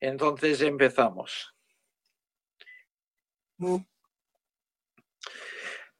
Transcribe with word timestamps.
Entonces 0.00 0.62
empezamos. 0.62 1.54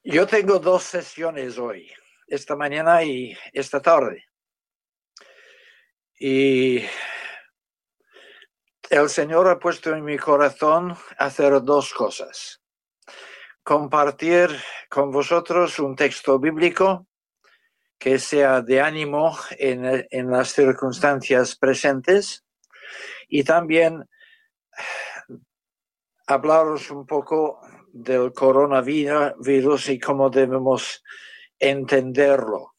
Yo 0.02 0.26
tengo 0.26 0.58
dos 0.58 0.82
sesiones 0.84 1.58
hoy, 1.58 1.92
esta 2.26 2.56
mañana 2.56 3.04
y 3.04 3.36
esta 3.52 3.82
tarde. 3.82 4.24
Y 6.18 6.82
el 8.88 9.08
Señor 9.08 9.46
ha 9.48 9.58
puesto 9.58 9.94
en 9.94 10.04
mi 10.04 10.16
corazón 10.18 10.96
hacer 11.18 11.62
dos 11.62 11.92
cosas. 11.92 12.62
Compartir 13.62 14.50
con 14.88 15.10
vosotros 15.10 15.78
un 15.78 15.94
texto 15.94 16.38
bíblico 16.38 17.06
que 17.98 18.18
sea 18.18 18.62
de 18.62 18.80
ánimo 18.80 19.38
en, 19.50 20.30
las 20.30 20.52
circunstancias 20.52 21.54
presentes 21.54 22.44
y 23.30 23.44
también 23.44 24.04
hablaros 26.26 26.90
un 26.90 27.06
poco 27.06 27.60
del 27.92 28.32
coronavirus 28.32 29.88
y 29.88 29.98
cómo 29.98 30.28
debemos 30.30 31.02
entenderlo. 31.58 32.74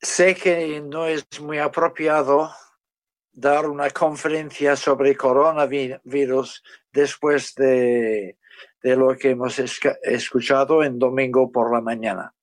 Sé 0.00 0.34
que 0.34 0.80
no 0.82 1.06
es 1.06 1.24
muy 1.40 1.58
apropiado 1.58 2.50
dar 3.32 3.66
una 3.66 3.90
conferencia 3.90 4.76
sobre 4.76 5.16
coronavirus 5.16 6.62
después 6.92 7.54
de, 7.54 8.38
de 8.82 8.96
lo 8.96 9.16
que 9.16 9.30
hemos 9.30 9.58
escuchado 9.58 10.84
en 10.84 10.98
domingo 10.98 11.50
por 11.50 11.72
la 11.72 11.80
mañana. 11.80 12.34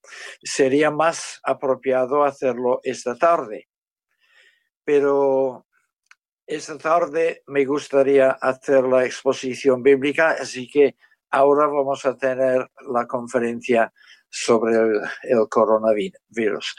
Sería 0.44 0.90
más 0.90 1.40
apropiado 1.44 2.24
hacerlo 2.24 2.80
esta 2.84 3.16
tarde 3.16 3.71
pero 4.84 5.66
esta 6.46 6.78
tarde 6.78 7.44
me 7.48 7.66
gustaría 7.66 8.32
hacer 8.32 8.84
la 8.84 9.06
exposición 9.06 9.82
bíblica, 9.82 10.32
así 10.32 10.70
que 10.70 10.98
ahora 11.30 11.68
vamos 11.68 12.06
a 12.06 12.18
tener 12.18 12.70
la 12.92 13.08
conferencia 13.08 13.94
sobre 14.30 14.76
el, 15.24 15.50
coronavirus. 15.50 16.76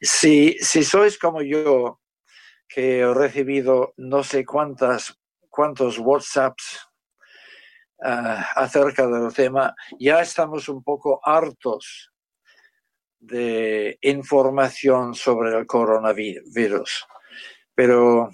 Si, 0.00 0.56
si 0.60 0.84
sois 0.84 1.18
como 1.18 1.42
yo, 1.42 2.00
que 2.68 3.00
he 3.00 3.14
recibido 3.14 3.94
no 3.96 4.22
sé 4.22 4.44
cuántas, 4.44 5.18
cuántos 5.50 5.98
WhatsApps 5.98 6.88
ah, 8.02 8.46
acerca 8.54 9.06
del 9.06 9.32
tema, 9.32 9.74
ya 9.98 10.20
estamos 10.20 10.68
un 10.68 10.82
poco 10.82 11.20
hartos 11.24 12.12
de 13.18 13.98
información 14.02 15.14
sobre 15.14 15.56
el 15.56 15.66
coronavirus 15.66 17.06
pero 17.76 18.30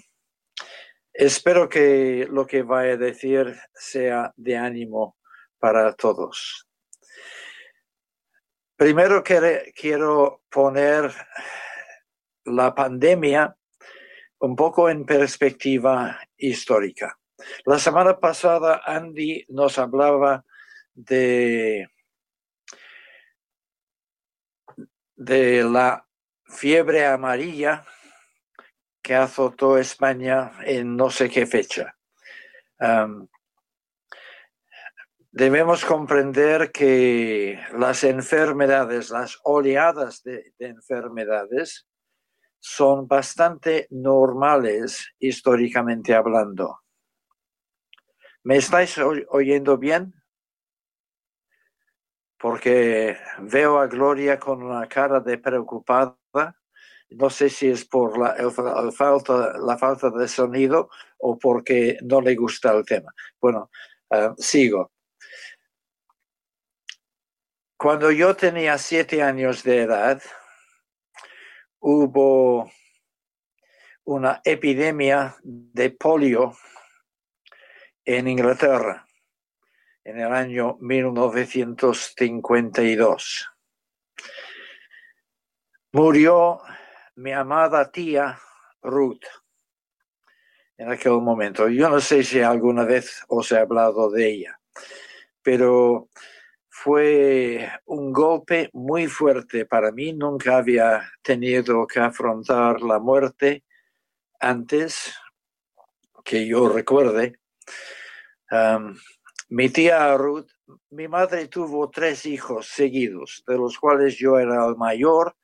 espero 1.13 1.67
que 1.67 2.27
lo 2.31 2.47
que 2.47 2.63
vaya 2.63 2.93
a 2.93 2.97
decir 2.97 3.55
sea 3.73 4.33
de 4.37 4.57
ánimo 4.57 5.17
para 5.59 5.93
todos. 5.93 6.67
Primero 8.77 9.21
quiero 9.23 10.41
poner 10.49 11.13
la 12.45 12.73
pandemia 12.73 13.55
un 14.39 14.55
poco 14.55 14.89
en 14.89 15.05
perspectiva 15.05 16.19
histórica. 16.37 17.19
La 17.65 17.79
semana 17.79 18.19
pasada 18.19 18.81
Andy 18.85 19.45
nos 19.49 19.77
hablaba 19.77 20.45
de, 20.93 21.89
de 25.15 25.63
la 25.63 26.07
fiebre 26.45 27.05
amarilla 27.05 27.85
que 29.03 29.15
azotó 29.15 29.77
España 29.77 30.53
en 30.65 30.95
no 30.95 31.09
sé 31.11 31.29
qué 31.29 31.45
fecha. 31.45 31.95
debemos 35.29 35.83
comprender 35.83 36.71
que 36.71 37.59
las 37.77 38.03
enfermedades, 38.03 39.09
las 39.09 39.39
oleadas 39.43 40.23
de, 40.23 40.53
enfermedades, 40.59 41.87
son 42.59 43.07
bastante 43.07 43.87
normales 43.89 45.13
históricamente 45.19 46.15
hablando. 46.15 46.79
¿Me 48.43 48.55
estáis 48.55 48.97
oyendo 48.97 49.77
bien? 49.77 50.13
Porque 52.37 53.17
veo 53.39 53.79
a 53.79 53.87
Gloria 53.87 54.39
con 54.39 54.63
una 54.63 54.87
cara 54.87 55.19
de 55.19 55.37
preocupada 55.37 56.17
no 57.15 57.29
sé 57.29 57.49
si 57.49 57.69
es 57.69 57.85
por 57.85 58.17
la, 58.17 58.35
falta, 58.91 59.57
la 59.57 59.77
falta 59.77 60.09
de 60.09 60.27
sonido 60.27 60.89
o 61.19 61.37
porque 61.37 61.97
no 62.01 62.21
le 62.21 62.35
gusta 62.35 62.73
el 62.73 62.83
tema. 62.85 63.13
Bueno, 63.39 63.69
eh, 64.09 64.31
sigo. 64.37 64.91
Cuando 67.77 68.11
yo 68.11 68.35
tenía 68.35 68.77
siete 68.77 69.21
años 69.21 69.63
de 69.63 69.81
edad, 69.81 70.21
hubo 71.79 72.71
una 74.05 74.41
epidemia 74.43 75.35
de 75.43 75.91
polio 75.91 76.53
en 78.05 78.27
Inglaterra 78.27 79.05
en 80.03 80.19
el 80.19 80.33
año 80.33 80.77
1952. 80.79 83.49
Murió 85.93 86.59
mi 87.15 87.31
amada 87.31 87.91
tía 87.91 88.39
Ruth 88.81 89.23
en 90.77 90.91
aquel 90.91 91.21
momento. 91.21 91.69
Yo 91.69 91.89
no 91.89 91.99
sé 91.99 92.23
si 92.23 92.41
alguna 92.41 92.83
vez 92.83 93.23
os 93.27 93.51
he 93.51 93.57
hablado 93.57 94.09
de 94.09 94.29
ella, 94.29 94.59
pero 95.41 96.09
fue 96.69 97.69
un 97.85 98.11
golpe 98.11 98.69
muy 98.73 99.07
fuerte 99.07 99.65
para 99.65 99.91
mí. 99.91 100.13
Nunca 100.13 100.57
había 100.57 101.09
tenido 101.21 101.85
que 101.85 101.99
afrontar 101.99 102.81
la 102.81 102.99
muerte 102.99 103.63
antes 104.39 105.13
que 106.23 106.47
yo 106.47 106.69
recuerde. 106.69 107.39
mi 109.49 109.69
tía 109.69 110.17
Ruth, 110.17 110.49
mi 110.89 111.07
madre 111.07 111.47
tuvo 111.47 111.89
tres 111.89 112.25
hijos 112.25 112.67
seguidos, 112.67 113.43
de 113.47 113.57
los 113.57 113.77
cuales 113.77 114.17
yo 114.17 114.39
era 114.39 114.65
el 114.65 114.75
mayor 114.75 115.35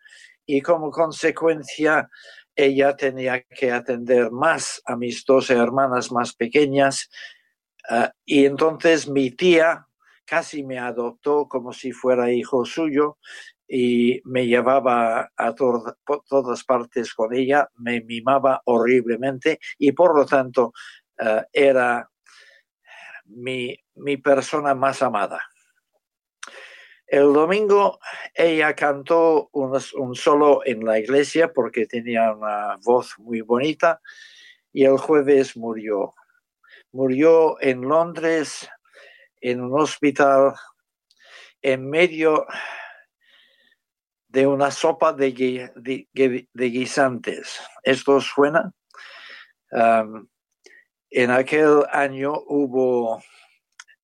y 0.50 0.62
como 0.62 0.90
consecuencia 0.90 2.10
ella 2.56 2.96
tenía 2.96 3.44
que 3.44 3.72
atender 3.72 4.32
más 4.32 4.82
a 4.84 4.96
mis 4.96 5.24
dos 5.24 5.52
hermanas 5.52 6.12
más 6.12 6.34
pequeñas 6.34 7.08
ah, 7.88 8.12
y 8.26 8.46
entonces 8.46 9.08
mi 9.08 9.30
tía 9.30 9.86
casi 10.26 10.64
me 10.64 10.80
adoptó 10.80 11.48
como 11.48 11.72
si 11.72 11.92
fuera 11.92 12.32
hijo 12.32 12.66
suyo 12.66 13.20
y 13.68 14.22
me 14.26 14.48
llevaba 14.48 15.30
a 15.38 15.54
todas 15.54 16.64
partes 16.64 17.14
con 17.14 17.36
ella, 17.36 17.70
me 17.76 18.02
mimaba 18.02 18.64
horriblemente 18.66 19.60
y 19.78 19.92
por 19.92 20.18
lo 20.18 20.26
tanto 20.26 20.74
ah, 21.20 21.46
era 21.54 22.10
mi, 23.26 23.78
mi 23.94 24.18
persona 24.18 24.74
más 24.74 25.04
amada. 25.04 25.40
El 27.09 27.34
domingo 27.34 28.00
ella 28.36 28.75
cantó 28.75 29.50
un, 29.53 30.16
solo 30.16 30.62
en 30.64 30.86
la 30.86 31.00
iglesia 31.00 31.52
porque 31.52 31.88
tenía 31.88 32.31
una 32.34 32.78
voz 32.84 33.18
muy 33.18 33.42
bonita 33.42 34.00
y 34.72 34.86
el 34.86 34.97
jueves 35.00 35.58
murió. 35.58 36.14
Murió 36.92 37.59
en 37.62 37.81
Londres, 37.81 38.69
en 39.42 39.62
un 39.62 39.81
hospital, 39.81 40.53
en 41.64 41.90
medio 41.90 42.46
de 44.28 44.46
una 44.46 44.69
sopa 44.69 45.12
de, 45.12 45.31
guisantes. 46.53 47.59
¿Esto 47.81 48.22
suena? 48.22 48.72
en 51.12 51.31
aquel 51.31 51.83
año 51.92 52.33
hubo 52.48 53.22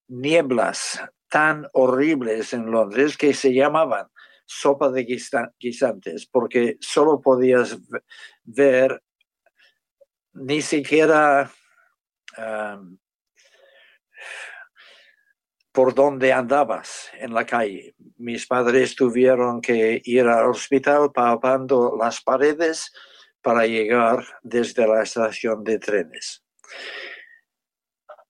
nieblas 0.07 0.99
tan 1.29 1.67
horribles 1.73 2.53
en 2.53 2.71
Londres 2.71 3.17
que 3.17 3.33
se 3.33 3.53
llamaban 3.53 4.07
sopa 4.45 4.91
de 4.91 5.03
guisantes, 5.59 6.27
porque 6.27 6.77
solo 6.79 7.19
podías 7.19 7.77
ver 8.43 9.01
ni 10.33 10.61
siquiera 10.61 11.51
por 15.71 15.93
dónde 15.93 16.31
andabas 16.31 17.09
en 17.19 17.33
la 17.33 17.45
calle. 17.45 17.95
Mis 18.17 18.45
padres 18.45 18.95
tuvieron 18.95 19.61
que 19.61 20.01
ir 20.05 20.27
al 20.27 20.49
hospital 20.49 21.11
palpando 21.11 21.97
las 21.99 22.21
paredes 22.21 22.93
para 23.41 23.65
llegar 23.65 24.25
desde 24.41 24.87
la 24.87 25.03
estación 25.03 25.63
de 25.63 25.79
trenes. 25.79 26.43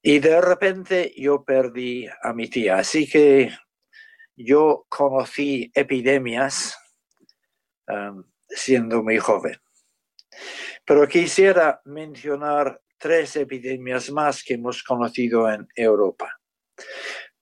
Y 0.08 0.20
de 0.20 0.40
repente 0.40 1.12
yo 1.18 1.44
perdí 1.44 2.08
a 2.22 2.32
mi 2.32 2.48
tía. 2.48 2.78
Así 2.78 3.10
que 3.10 3.50
yo 4.36 4.86
conocí 4.88 5.72
epidemias 5.74 6.78
um, 7.88 8.24
siendo 8.48 9.02
muy 9.02 9.18
joven. 9.18 9.60
Pero 10.86 11.08
quisiera 11.08 11.82
mencionar 11.86 12.80
tres 13.00 13.36
epidemias 13.36 14.12
más 14.12 14.44
que 14.44 14.54
hemos 14.54 14.84
conocido 14.84 15.52
en 15.52 15.68
Europa. 15.76 16.40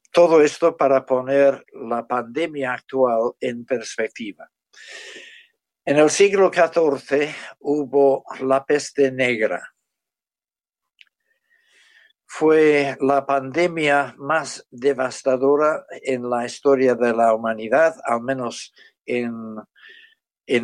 Todo 0.10 0.42
esto 0.42 0.78
para 0.78 1.06
poner 1.06 1.66
la 1.74 2.08
pandemia 2.08 2.76
actual 2.76 3.34
en 3.42 3.66
perspectiva. 3.66 4.50
En 5.84 5.98
el 5.98 6.10
siglo 6.10 6.50
XIV 6.50 7.28
hubo 7.60 8.24
la 8.40 8.64
peste 8.64 9.12
negra. 9.12 9.73
Fue 12.36 12.98
la 13.00 13.28
pandemia 13.28 14.16
más 14.18 14.68
devastadora 14.72 15.86
en 16.02 16.28
la 16.28 16.48
historia 16.48 16.96
de 16.96 17.14
la 17.14 17.32
humanidad, 17.32 17.94
al 18.04 18.24
menos 18.24 18.74
en, 19.06 19.58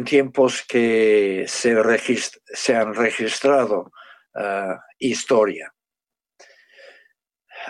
tiempos 0.04 0.66
que 0.68 1.46
se, 1.48 2.76
han 2.76 2.96
registrado 2.96 3.92
uh, 4.34 4.74
historia. 4.98 5.72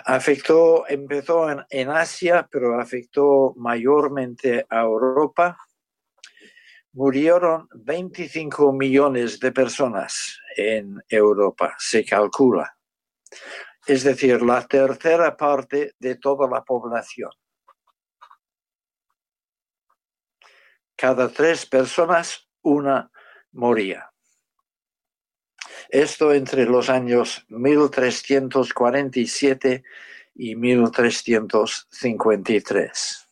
Afectó, 0.06 0.88
empezó 0.88 1.50
en, 1.50 1.62
en 1.68 1.90
Asia, 1.90 2.48
pero 2.50 2.80
afectó 2.80 3.52
mayormente 3.58 4.64
a 4.70 4.80
Europa 4.80 5.58
murieron 6.94 7.68
25 7.74 8.72
millones 8.72 9.38
de 9.38 9.52
personas 9.52 10.40
en 10.56 11.02
Europa, 11.06 11.74
se 11.78 12.02
calcula. 12.02 12.74
Es 13.90 14.04
decir, 14.04 14.40
la 14.42 14.66
tercera 14.68 15.36
parte 15.36 15.96
de 15.98 16.14
toda 16.14 16.48
la 16.48 16.62
población. 16.62 17.32
Cada 20.94 21.28
tres 21.28 21.66
personas, 21.66 22.48
una 22.62 23.10
moría. 23.50 24.12
Esto 25.88 26.32
entre 26.32 26.66
los 26.66 26.88
años 26.88 27.44
1347 27.48 29.82
y 30.36 30.54
1353. 30.54 33.28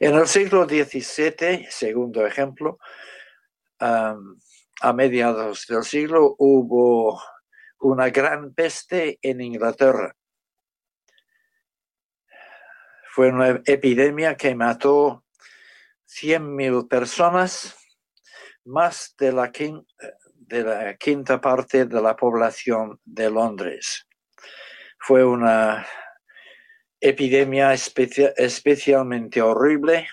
En 0.00 0.14
el 0.14 0.26
siglo 0.26 0.66
XVII, 0.66 1.68
segundo 1.70 2.26
ejemplo, 2.26 2.78
a 3.78 4.14
mediados 4.92 5.66
del 5.66 5.84
siglo 5.84 6.34
hubo 6.36 7.18
una 7.80 8.10
gran 8.10 8.54
peste 8.54 9.18
en 9.22 9.40
Inglaterra. 9.40 10.14
Fue 13.12 13.28
una 13.28 13.60
epidemia 13.64 14.36
que 14.36 14.54
mató 14.54 15.24
100.000 16.06 16.88
personas, 16.88 17.76
más 18.64 19.14
de 19.18 19.32
la, 19.32 19.50
quinta 20.98 21.40
parte 21.40 21.86
de 21.86 22.02
la 22.02 22.16
población 22.16 23.00
de 23.04 23.30
Londres. 23.30 24.06
Fue 24.98 25.24
una 25.24 25.86
epidemia 27.00 27.72
especialmente 27.72 29.40
horrible, 29.40 30.06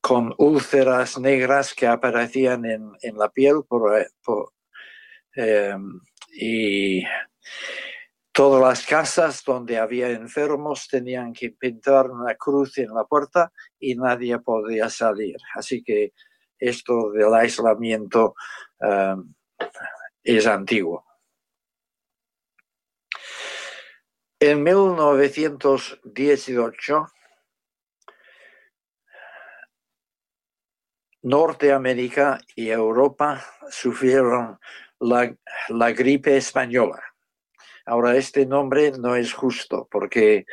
con 0.00 0.34
úlceras 0.38 1.18
negras 1.18 1.74
que 1.74 1.86
aparecían 1.86 2.64
en, 2.64 3.18
la 3.18 3.28
piel 3.28 3.64
em, 5.36 6.00
y 6.32 7.04
todas 8.32 8.60
las 8.60 8.86
casas 8.86 9.42
donde 9.44 9.78
había 9.78 10.10
enfermos 10.10 10.88
tenían 10.88 11.32
que 11.32 11.50
pintar 11.50 12.10
una 12.10 12.34
cruz 12.34 12.76
en 12.78 12.92
la 12.92 13.04
puerta 13.04 13.52
y 13.78 13.94
nadie 13.94 14.38
podía 14.40 14.90
salir. 14.90 15.36
Así 15.54 15.82
que 15.82 16.12
esto 16.58 17.12
del 17.12 17.32
aislamiento 17.34 18.34
em, 18.80 19.34
es 20.22 20.46
antiguo. 20.46 21.06
En 24.38 24.62
1918, 24.62 27.06
Norteamérica 31.22 32.38
y 32.54 32.68
Europa 32.68 33.42
sufrieron 33.70 34.60
la, 35.00 35.92
gripe 35.92 36.36
española. 36.36 37.02
Ahora, 37.84 38.16
este 38.16 38.46
nombre 38.46 38.92
no 38.92 39.16
es 39.16 39.32
justo 39.32 39.88
porque 39.90 40.44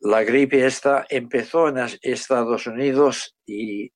la 0.00 0.22
gripe 0.22 0.64
esta 0.64 1.06
empezó 1.08 1.68
en 1.68 1.78
Estados 2.02 2.66
Unidos 2.66 3.36
y 3.46 3.92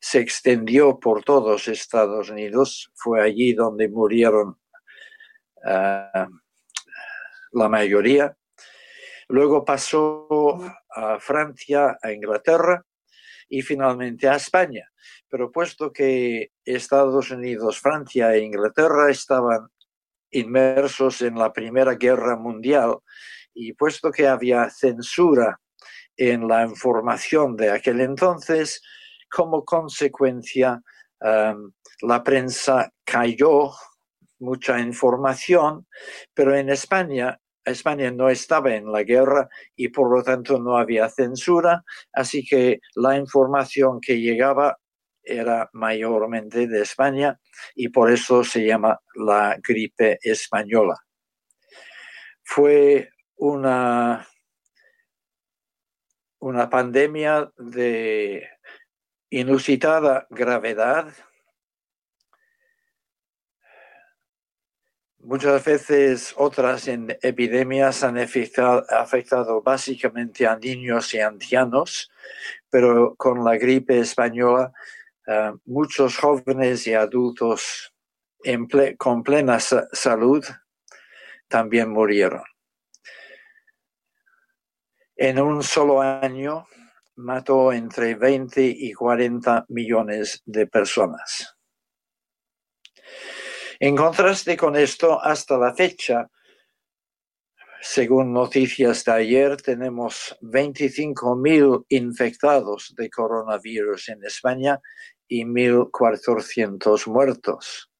se 0.00 0.20
extendió 0.20 0.98
por 0.98 1.22
todos 1.22 1.68
Estados 1.68 2.30
Unidos. 2.30 2.90
Fue 2.94 3.22
allí 3.22 3.52
donde 3.52 3.88
murieron 3.88 4.58
ah, 5.64 6.28
la 7.52 7.68
mayoría. 7.68 8.36
Luego 9.28 9.64
pasó 9.64 10.58
a 10.88 11.20
Francia, 11.20 11.98
a 12.02 12.12
Inglaterra 12.12 12.84
y 13.50 13.60
finalmente 13.60 14.28
a 14.28 14.36
España. 14.36 14.88
Pero 15.28 15.52
puesto 15.52 15.92
que 15.92 16.52
Estados 16.64 17.30
Unidos, 17.30 17.78
Francia 17.78 18.32
e 18.32 18.40
Inglaterra 18.40 19.10
estaban 19.10 19.68
inmersos 20.30 21.20
en 21.20 21.34
la 21.34 21.52
Primera 21.52 21.96
Guerra 21.96 22.36
Mundial 22.36 22.98
y 23.52 23.72
puesto 23.74 24.10
que 24.10 24.28
había 24.28 24.70
censura 24.70 25.60
en 26.16 26.46
la 26.46 26.62
información 26.64 27.56
de 27.56 27.70
aquel 27.70 28.00
entonces, 28.00 28.80
como 29.28 29.64
consecuencia, 29.64 30.80
um, 31.20 31.72
la 32.02 32.22
prensa 32.22 32.92
cayó 33.04 33.72
mucha 34.38 34.78
información, 34.80 35.86
pero 36.34 36.54
en 36.54 36.70
España, 36.70 37.38
España 37.70 38.10
no 38.10 38.28
estaba 38.28 38.74
en 38.74 38.92
la 38.92 39.02
guerra 39.02 39.48
y 39.76 39.88
por 39.88 40.14
lo 40.14 40.22
tanto 40.22 40.58
no 40.58 40.76
había 40.76 41.08
censura, 41.08 41.84
así 42.12 42.44
que 42.44 42.80
la 42.94 43.16
información 43.16 44.00
que 44.00 44.20
llegaba 44.20 44.78
era 45.22 45.68
mayormente 45.72 46.66
de 46.66 46.82
España 46.82 47.38
y 47.74 47.88
por 47.88 48.10
eso 48.10 48.42
se 48.44 48.64
llama 48.64 49.00
la 49.14 49.58
gripe 49.62 50.18
española. 50.22 50.96
Fue 52.42 53.10
una, 53.36 54.26
una 56.40 56.68
pandemia 56.68 57.50
de 57.56 58.48
inusitada 59.30 60.26
gravedad 60.30 61.12
Muchas 65.22 65.62
veces 65.62 66.34
otras 66.38 66.88
epidemias 66.88 68.02
han 68.02 68.16
afectado, 68.16 69.60
básicamente 69.62 70.46
a 70.46 70.56
niños 70.56 71.12
y 71.12 71.20
ancianos, 71.20 72.10
pero 72.70 73.14
con 73.16 73.44
la 73.44 73.58
gripe 73.58 73.98
española 73.98 74.72
eh, 75.26 75.52
muchos 75.66 76.16
jóvenes 76.16 76.86
y 76.86 76.94
adultos 76.94 77.92
con 78.96 79.22
plena 79.22 79.60
salud 79.60 80.42
también 81.48 81.90
murieron. 81.90 82.42
En 85.16 85.38
un 85.38 85.62
solo 85.62 86.00
año 86.00 86.66
mató 87.16 87.74
entre 87.74 88.14
20 88.14 88.64
y 88.64 88.94
40 88.94 89.66
millones 89.68 90.42
de 90.46 90.66
personas. 90.66 91.59
En 93.82 93.96
contraste 93.96 94.58
con 94.58 94.76
esto, 94.76 95.18
hasta 95.22 95.56
la 95.56 95.74
fecha, 95.74 96.28
según 97.80 98.30
noticias 98.30 99.06
de 99.06 99.12
ayer, 99.12 99.56
tenemos 99.56 100.36
25.000 100.42 101.86
infectados 101.88 102.94
de 102.94 103.08
coronavirus 103.08 104.10
en 104.10 104.22
España 104.22 104.78
y 105.26 105.44
1.400 105.44 107.06
muertos. 107.06 107.90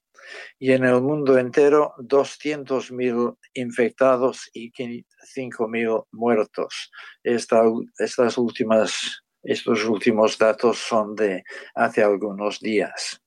Y 0.59 0.73
en 0.73 0.85
el 0.85 1.01
mundo 1.01 1.39
entero, 1.39 1.95
200.000 1.97 3.39
infectados 3.55 4.51
y 4.53 4.71
5.000 4.73 6.05
muertos. 6.13 6.91
estas 7.25 8.37
últimas, 8.37 9.23
estos 9.43 9.83
últimos 9.87 10.37
datos 10.37 10.77
son 10.77 11.15
de 11.15 11.43
hace 11.75 12.03
algunos 12.03 12.61
días. 12.61 13.23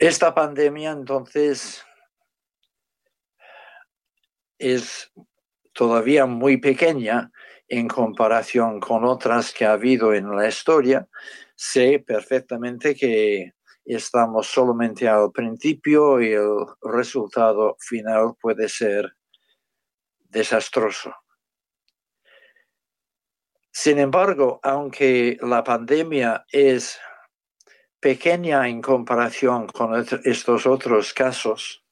Esta 0.00 0.34
pandemia 0.34 0.92
entonces 0.92 1.84
es 4.58 5.12
todavía 5.74 6.24
muy 6.24 6.56
pequeña 6.56 7.30
en 7.68 7.86
comparación 7.86 8.80
con 8.80 9.04
otras 9.04 9.52
que 9.52 9.66
ha 9.66 9.72
habido 9.72 10.14
en 10.14 10.34
la 10.34 10.48
historia. 10.48 11.06
Sé 11.54 11.98
perfectamente 11.98 12.94
que 12.94 13.52
estamos 13.84 14.46
solamente 14.46 15.06
al 15.06 15.32
principio 15.32 16.18
y 16.22 16.32
el 16.32 16.64
resultado 16.80 17.76
final 17.78 18.36
puede 18.40 18.70
ser 18.70 19.12
desastroso. 20.30 21.14
Sin 23.70 23.98
embargo, 23.98 24.60
aunque 24.62 25.36
la 25.42 25.62
pandemia 25.62 26.46
es 26.50 26.98
pequeña 28.00 28.66
en 28.66 28.80
comparación 28.80 29.66
con 29.66 29.94
estos 30.24 30.66
otros 30.66 31.12
casos, 31.12 31.84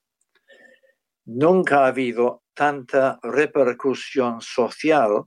nunca 1.27 1.85
ha 1.85 1.89
habido 1.89 2.43
tanta 2.55 3.19
repercusión 3.23 4.41
social 4.41 5.25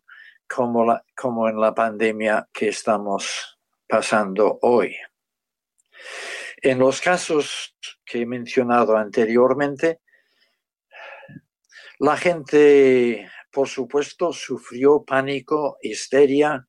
como, 0.48 0.84
la, 0.84 1.06
como 1.16 1.48
en 1.48 1.62
la 1.62 1.74
pandemia 1.74 2.50
que 2.52 2.70
estamos 2.70 3.58
pasando 3.88 4.60
hoy. 4.64 4.96
En 6.58 6.80
los 6.80 7.00
casos 7.00 7.76
que 8.04 8.22
he 8.22 8.26
mencionado 8.26 8.98
anteriormente, 8.98 10.02
la 12.00 12.18
gente, 12.18 13.30
por 13.52 13.68
supuesto, 13.68 14.34
sufrió 14.34 15.04
pánico, 15.04 15.78
histeria, 15.82 16.68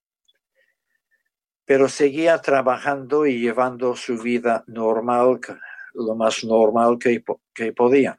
pero 1.73 1.88
seguía 1.88 2.37
trabajando 2.37 3.25
y 3.25 3.41
llevando 3.41 3.97
su 3.97 4.19
vida 4.19 4.62
normal, 4.67 5.41
lo 5.95 6.14
más 6.14 6.45
normal 6.45 6.99
que, 6.99 7.25
que 7.55 7.73
podía. 7.73 8.19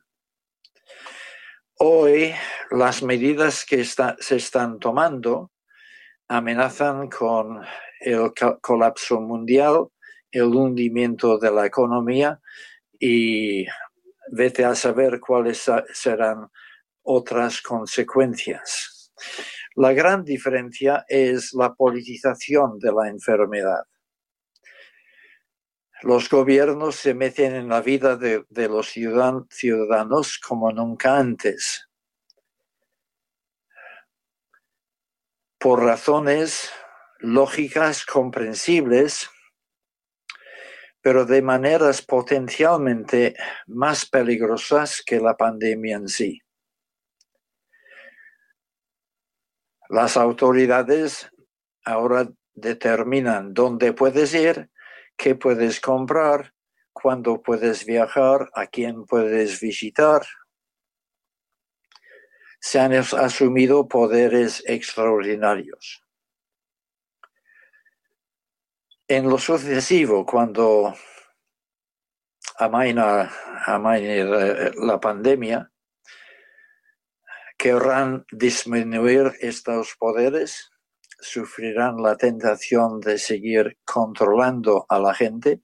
Hoy 1.77 2.33
las 2.71 3.03
medidas 3.03 3.63
que 3.63 3.85
se 3.85 4.37
están 4.37 4.79
tomando 4.79 5.51
amenazan 6.27 7.09
con 7.09 7.61
el 7.99 8.33
colapso 8.59 9.21
mundial, 9.21 9.85
el 10.31 10.45
hundimiento 10.45 11.37
de 11.37 11.51
la 11.51 11.67
economía 11.67 12.39
y 12.99 13.67
vete 14.31 14.65
a 14.65 14.73
saber 14.73 15.19
cuáles 15.19 15.69
serán 15.93 16.49
otras 17.03 17.61
consecuencias. 17.61 19.13
La 19.75 19.91
gran 19.93 20.23
diferencia 20.23 21.03
es 21.07 21.53
la 21.53 21.73
politización 21.73 22.77
de 22.77 22.91
la 22.91 23.09
enfermedad. 23.09 23.85
Los 26.03 26.29
gobiernos 26.29 26.97
se 26.97 27.15
meten 27.15 27.55
en 27.55 27.69
la 27.69 27.81
vida 27.81 28.17
de, 28.17 28.45
los 28.67 28.89
ciudadanos 28.89 30.37
como 30.37 30.71
nunca 30.71 31.17
antes. 31.17 31.89
Por 35.57 35.81
razones 35.81 36.69
lógicas, 37.19 38.05
comprensibles, 38.05 39.29
pero 41.01 41.25
de 41.25 41.41
maneras 41.41 42.01
potencialmente 42.01 43.35
más 43.65 44.05
peligrosas 44.05 45.01
que 45.03 45.19
la 45.19 45.35
pandemia 45.35 45.95
en 45.95 46.07
sí. 46.09 46.42
Las 49.93 50.17
autoridades 50.17 51.29
ahora 51.85 52.27
determinan 52.55 53.53
dónde 53.53 53.93
puedes 53.93 54.33
ir, 54.33 54.71
qué 55.15 55.35
puedes 55.35 55.79
comprar, 55.79 56.51
cuándo 56.91 57.43
puedes 57.43 57.85
viajar, 57.85 58.49
a 58.55 58.65
quién 58.65 59.05
puedes 59.05 59.59
visitar. 59.59 60.25
Se 62.59 62.79
han 62.79 62.93
asumido 62.93 63.87
poderes 63.87 64.63
extraordinarios. 64.65 66.03
En 69.07 69.29
lo 69.29 69.37
sucesivo, 69.37 70.25
cuando 70.25 70.95
amaina, 72.57 73.31
amaina 73.67 74.71
la 74.75 74.99
pandemia, 74.99 75.71
querrán 77.57 78.25
disminuir 78.31 79.33
estos 79.39 79.95
poderes, 79.97 80.71
sufrirán 81.19 82.01
la 82.01 82.17
tentación 82.17 82.99
de 82.99 83.17
seguir 83.17 83.77
controlando 83.85 84.85
a 84.89 84.99
la 84.99 85.13
gente. 85.13 85.61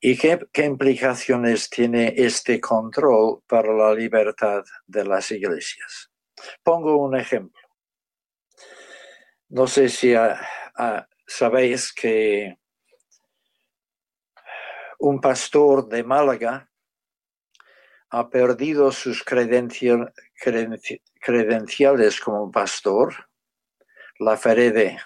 ¿Y 0.00 0.18
qué, 0.18 0.38
implicaciones 0.56 1.70
tiene 1.70 2.12
este 2.16 2.60
control 2.60 3.42
para 3.46 3.72
la 3.72 3.94
libertad 3.94 4.62
de 4.86 5.04
las 5.04 5.30
iglesias? 5.30 6.10
Pongo 6.62 6.96
un 6.98 7.16
ejemplo. 7.16 7.62
No 9.48 9.66
sé 9.66 9.88
si 9.88 10.14
sabéis 11.26 11.92
que 11.94 12.58
un 14.98 15.20
pastor 15.20 15.88
de 15.88 16.04
Málaga 16.04 16.70
ha 18.14 18.30
perdido 18.30 18.92
sus 18.92 19.24
credenciales 19.24 20.20
como 22.20 22.48
pastor, 22.52 23.12
la 24.20 24.36
Ferede 24.36 25.00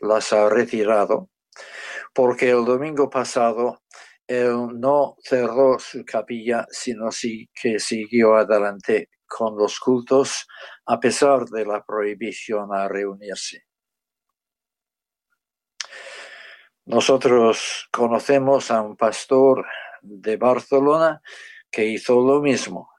las 0.00 0.32
ha 0.32 0.48
retirado, 0.48 1.28
porque 2.14 2.48
el 2.48 2.64
domingo 2.64 3.10
pasado 3.10 3.82
él 4.26 4.68
no 4.80 5.16
cerró 5.22 5.78
su 5.78 6.02
capilla, 6.02 6.66
sino 6.70 7.12
sí 7.12 7.50
que 7.52 7.78
siguió 7.78 8.36
adelante 8.36 9.10
con 9.26 9.58
los 9.58 9.78
cultos 9.78 10.46
a 10.86 10.98
pesar 10.98 11.44
de 11.44 11.66
la 11.66 11.84
prohibición 11.84 12.72
a 12.72 12.88
reunirse. 12.88 13.66
Nosotros 16.86 17.86
conocemos 17.92 18.70
a 18.70 18.80
un 18.80 18.96
pastor 18.96 19.66
de 20.00 20.38
Barcelona 20.38 21.20
que 21.70 21.86
hizo 21.86 22.20
lo 22.20 22.40
mismo. 22.40 22.90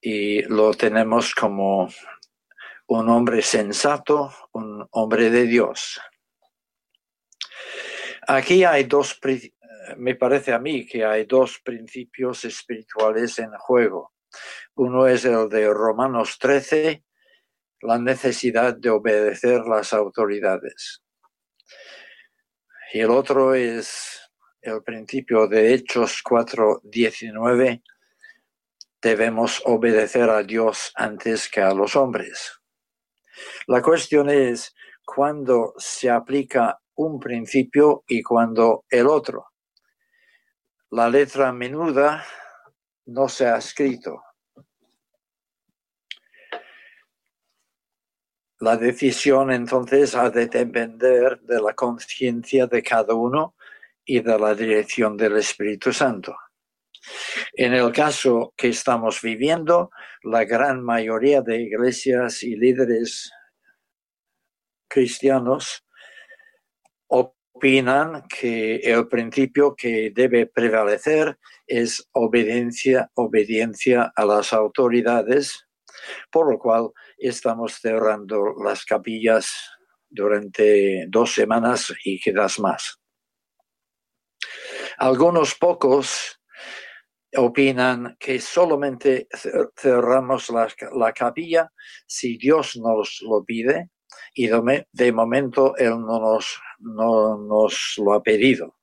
Y 0.00 0.42
lo 0.42 0.72
tenemos 0.74 1.34
como 1.34 1.88
un 2.86 3.08
hombre 3.10 3.42
sensato, 3.42 4.32
un 4.52 4.86
hombre 4.92 5.30
de 5.30 5.44
Dios. 5.44 6.00
Aquí 8.26 8.64
hay 8.64 8.84
dos, 8.84 9.18
me 9.96 10.14
parece 10.14 10.52
a 10.52 10.58
mí 10.58 10.86
que 10.86 11.04
hay 11.04 11.24
dos 11.24 11.60
principios 11.60 12.44
espirituales 12.44 13.38
en 13.38 13.50
juego. 13.58 14.12
Uno 14.74 15.06
es 15.06 15.24
el 15.24 15.48
de 15.48 15.68
Romanos 15.72 16.38
13, 16.38 17.04
la 17.82 17.98
necesidad 17.98 18.76
de 18.76 18.90
obedecer 18.90 19.62
las 19.66 19.92
autoridades. 19.92 21.02
Y 22.92 23.00
el 23.00 23.10
otro 23.10 23.54
es 23.54 24.27
el 24.62 24.82
principio 24.82 25.46
de 25.46 25.74
Hechos 25.74 26.22
4:19, 26.22 27.82
debemos 29.00 29.62
obedecer 29.64 30.28
a 30.30 30.42
Dios 30.42 30.92
antes 30.94 31.48
que 31.48 31.60
a 31.60 31.72
los 31.72 31.94
hombres. 31.96 32.60
La 33.66 33.82
cuestión 33.82 34.28
es 34.28 34.74
cuándo 35.04 35.74
se 35.78 36.10
aplica 36.10 36.80
un 36.96 37.20
principio 37.20 38.02
y 38.08 38.22
cuándo 38.22 38.84
el 38.90 39.06
otro. 39.06 39.46
La 40.90 41.08
letra 41.08 41.52
menuda 41.52 42.24
no 43.06 43.28
se 43.28 43.46
ha 43.46 43.58
escrito. 43.58 44.22
La 48.60 48.76
decisión 48.76 49.52
entonces 49.52 50.16
ha 50.16 50.30
de 50.30 50.48
depender 50.48 51.38
de 51.42 51.60
la 51.62 51.74
conciencia 51.74 52.66
de 52.66 52.82
cada 52.82 53.14
uno 53.14 53.54
y 54.08 54.20
de 54.20 54.38
la 54.38 54.54
dirección 54.54 55.16
del 55.18 55.36
Espíritu 55.36 55.92
Santo. 55.92 56.34
En 57.52 57.74
el 57.74 57.92
caso 57.92 58.54
que 58.56 58.68
estamos 58.68 59.20
viviendo, 59.20 59.90
la 60.22 60.44
gran 60.44 60.82
mayoría 60.82 61.42
de 61.42 61.60
iglesias 61.60 62.42
y 62.42 62.56
líderes 62.56 63.30
cristianos 64.88 65.84
opinan 67.08 68.22
que 68.28 68.76
el 68.76 69.08
principio 69.08 69.76
que 69.76 70.10
debe 70.14 70.46
prevalecer 70.46 71.38
es 71.66 72.08
obediencia, 72.12 73.10
obediencia 73.14 74.10
a 74.16 74.24
las 74.24 74.54
autoridades, 74.54 75.66
por 76.30 76.50
lo 76.50 76.58
cual 76.58 76.92
estamos 77.18 77.74
cerrando 77.74 78.54
las 78.64 78.86
capillas 78.86 79.52
durante 80.08 81.04
dos 81.08 81.34
semanas 81.34 81.92
y 82.04 82.18
quizás 82.18 82.58
más. 82.58 82.98
Algunos 84.98 85.54
pocos 85.54 86.40
opinan 87.36 88.16
que 88.18 88.40
solamente 88.40 89.28
cerramos 89.76 90.50
la, 90.50 91.12
capilla 91.12 91.70
si 92.04 92.36
Dios 92.36 92.76
nos 92.76 93.20
lo 93.22 93.44
pide 93.44 93.90
y 94.34 94.48
de, 94.48 95.12
momento 95.12 95.76
Él 95.76 96.00
no 96.00 96.18
nos, 96.18 96.60
no 96.80 97.38
nos 97.38 97.94
lo 97.98 98.12
ha 98.12 98.22
pedido. 98.24 98.76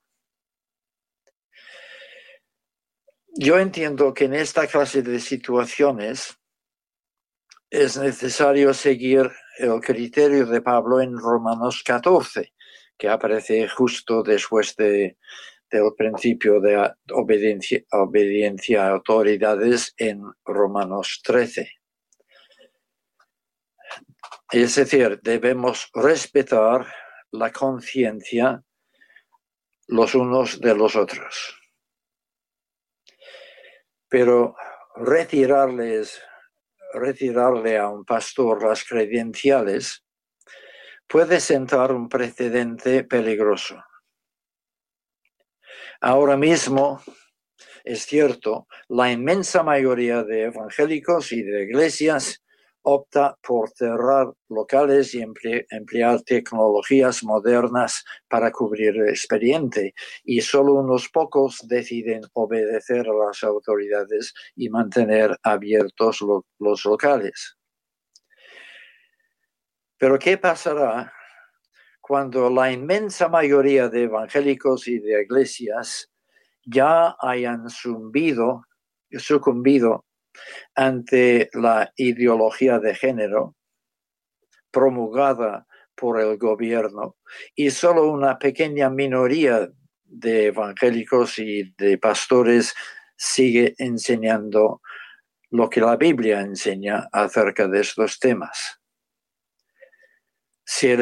Yo 3.37 3.59
entiendo 3.59 4.13
que 4.13 4.23
en 4.23 4.35
esta 4.35 4.67
clase 4.67 5.01
de 5.01 5.19
situaciones 5.19 6.37
es 7.69 7.97
necesario 7.97 8.73
seguir 8.73 9.29
el 9.57 9.81
criterio 9.81 10.45
de 10.45 10.61
Pablo 10.61 11.01
en 11.01 11.17
Romanos 11.17 11.83
14, 11.83 12.53
que 12.97 13.09
aparece 13.09 13.67
justo 13.67 14.23
después 14.23 14.77
de, 14.77 15.17
del 15.69 15.93
principio 15.97 16.59
de 16.59 16.93
obediencia, 17.11 17.83
obediencia 17.91 18.85
a 18.85 18.91
autoridades 18.91 19.93
en 19.97 20.23
Romanos 20.45 21.21
13. 21.23 21.69
Es 24.51 24.75
decir, 24.75 25.19
debemos 25.21 25.89
respetar 25.93 26.85
la 27.31 27.51
conciencia 27.51 28.63
los 29.87 30.15
unos 30.15 30.59
de 30.59 30.75
los 30.75 30.95
otros. 30.95 31.59
Pero 34.07 34.55
retirarles, 34.95 36.21
retirarle 36.93 37.77
a 37.77 37.89
un 37.89 38.05
pastor 38.05 38.63
las 38.63 38.83
credenciales 38.83 40.05
puede 41.07 41.39
sentar 41.39 41.91
un 41.91 42.09
precedente 42.09 43.03
peligroso. 43.03 43.83
Ahora 46.07 46.37
mismo, 46.37 47.01
es 47.83 48.05
cierto, 48.05 48.67
la 48.89 49.11
inmensa 49.11 49.63
mayoría 49.63 50.21
de 50.21 50.43
evangélicos 50.43 51.31
y 51.31 51.41
de 51.41 51.63
iglesias 51.63 52.43
opta 52.83 53.35
por 53.41 53.71
cerrar 53.71 54.31
locales 54.47 55.15
y 55.15 55.23
emplear 55.23 56.21
tecnologías 56.21 57.23
modernas 57.23 58.05
para 58.27 58.51
cubrir 58.51 58.95
el 58.97 59.09
expediente 59.09 59.95
y 60.23 60.41
solo 60.41 60.75
unos 60.75 61.09
pocos 61.09 61.67
deciden 61.67 62.21
obedecer 62.33 63.07
a 63.09 63.25
las 63.25 63.43
autoridades 63.43 64.31
y 64.55 64.69
mantener 64.69 65.35
abiertos 65.41 66.19
los 66.59 66.85
locales. 66.85 67.57
Pero 69.97 70.19
¿qué 70.19 70.37
pasará 70.37 71.11
cuando 72.07 72.51
la 72.51 72.71
inmensa 72.71 73.29
mayoría 73.29 73.89
de 73.89 74.03
evangélicos 74.03 74.87
y 74.87 74.99
de 74.99 75.23
iglesias 75.23 76.11
ya 76.63 77.15
hayan 77.19 77.67
sucumbido 77.71 78.61
ante 80.75 81.49
la 81.53 81.91
ideología 81.95 82.77
de 82.77 82.93
género 82.93 83.55
promulgada 84.69 85.65
por 85.95 86.21
el 86.21 86.37
gobierno 86.37 87.15
y 87.55 87.71
solo 87.71 88.11
una 88.11 88.37
pequeña 88.37 88.91
minoría 88.91 89.67
de 90.03 90.45
evangélicos 90.45 91.39
y 91.39 91.73
de 91.75 91.97
pastores 91.97 92.75
sigue 93.15 93.73
enseñando 93.79 94.79
lo 95.49 95.71
que 95.71 95.81
la 95.81 95.95
Biblia 95.95 96.41
enseña 96.41 97.09
acerca 97.11 97.67
de 97.67 97.79
estos 97.81 98.19
temas. 98.19 98.79
Si 100.63 100.89
el 100.89 101.01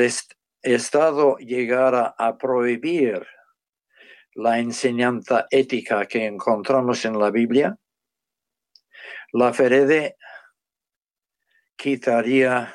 Estado 0.63 1.35
llegara 1.37 2.15
a 2.17 2.37
prohibir 2.37 3.27
la 4.33 4.59
enseñanza 4.59 5.45
ética 5.51 6.05
que 6.05 6.25
encontramos 6.25 7.03
en 7.03 7.19
la 7.19 7.31
Biblia, 7.31 7.77
la 9.33 9.53
Ferede 9.53 10.15
quitaría 11.75 12.73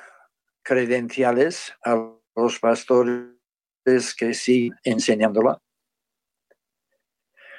credenciales 0.63 1.75
a 1.83 2.13
los 2.37 2.59
pastores 2.59 4.15
que 4.17 4.35
siguen 4.35 4.75
enseñándola. 4.85 5.63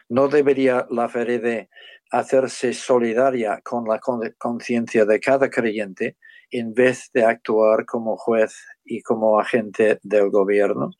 ¿No 0.10 0.28
debería 0.28 0.86
la 0.92 1.10
Ferede 1.10 1.70
hacerse 2.12 2.74
solidaria 2.74 3.62
con 3.64 3.86
la 3.88 4.00
conciencia 4.00 5.06
de 5.06 5.20
cada 5.20 5.50
creyente 5.50 6.18
en 6.52 6.74
vez 6.74 7.10
de 7.14 7.24
actuar 7.24 7.86
como 7.86 8.18
juez 8.18 8.56
y 8.90 9.02
como 9.04 9.40
agente 9.40 10.00
del 10.02 10.30
gobierno? 10.30 10.92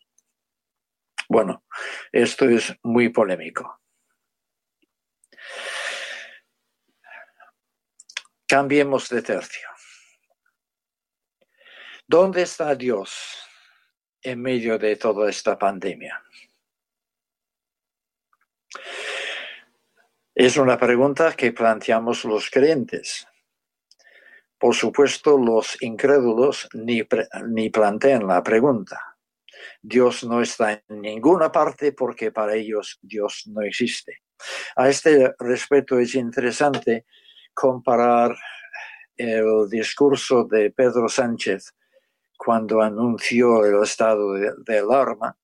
Bueno, 1.28 1.64
esto 2.12 2.48
es 2.48 2.76
muy 2.84 3.10
polémico. 3.10 3.82
Cambiemos 8.48 9.10
de 9.10 9.22
tercio. 9.22 9.68
¿Dónde 12.08 12.44
está 12.44 12.74
Dios 12.76 13.44
en 14.22 14.42
medio 14.42 14.78
de 14.80 14.96
toda 14.96 15.30
esta 15.30 15.58
pandemia? 15.58 16.24
Es 20.34 20.58
una 20.58 20.78
pregunta 20.78 21.36
que 21.36 21.52
planteamos 21.52 22.24
los 22.26 22.50
creyentes. 22.50 23.29
Por 24.60 24.76
supuesto, 24.76 25.38
los 25.38 25.82
incrédulos 25.82 26.68
ni, 26.74 27.02
ni 27.48 27.70
plantean 27.70 28.28
la 28.28 28.44
pregunta. 28.44 29.18
Dios 29.82 30.24
no 30.26 30.42
está 30.42 30.74
en 30.74 31.02
ninguna 31.02 31.52
parte 31.52 31.94
porque 31.94 32.32
para 32.32 32.56
ellos 32.56 33.00
Dios 33.02 33.44
no 33.48 33.62
existe. 33.62 34.22
A 34.76 34.90
este 34.90 35.34
respecto 35.40 36.00
es 36.00 36.16
interesante 36.16 37.06
comparar 37.54 38.36
el 39.16 39.68
discurso 39.70 40.46
de 40.46 40.72
Pedro 40.72 41.10
Sánchez 41.10 41.74
cuando 42.38 42.82
anunció 42.82 43.66
el 43.66 43.84
estado 43.84 44.34
de, 44.34 44.80
alarma 44.80 45.38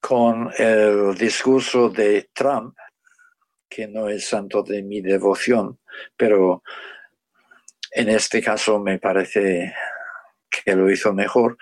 con 0.00 0.50
el 0.58 1.14
discurso 1.14 1.88
de 1.88 2.28
Trump, 2.34 2.76
que 3.74 3.88
no 3.88 4.08
es 4.08 4.28
santo 4.28 4.62
de 4.62 4.82
mi 4.82 5.00
devoción, 5.00 5.80
pero 6.16 6.62
en 7.90 8.08
este 8.08 8.42
caso 8.42 8.78
me 8.78 8.98
parece 8.98 9.74
que 10.48 10.76
lo 10.76 10.90
hizo 10.90 11.12
mejor, 11.12 11.56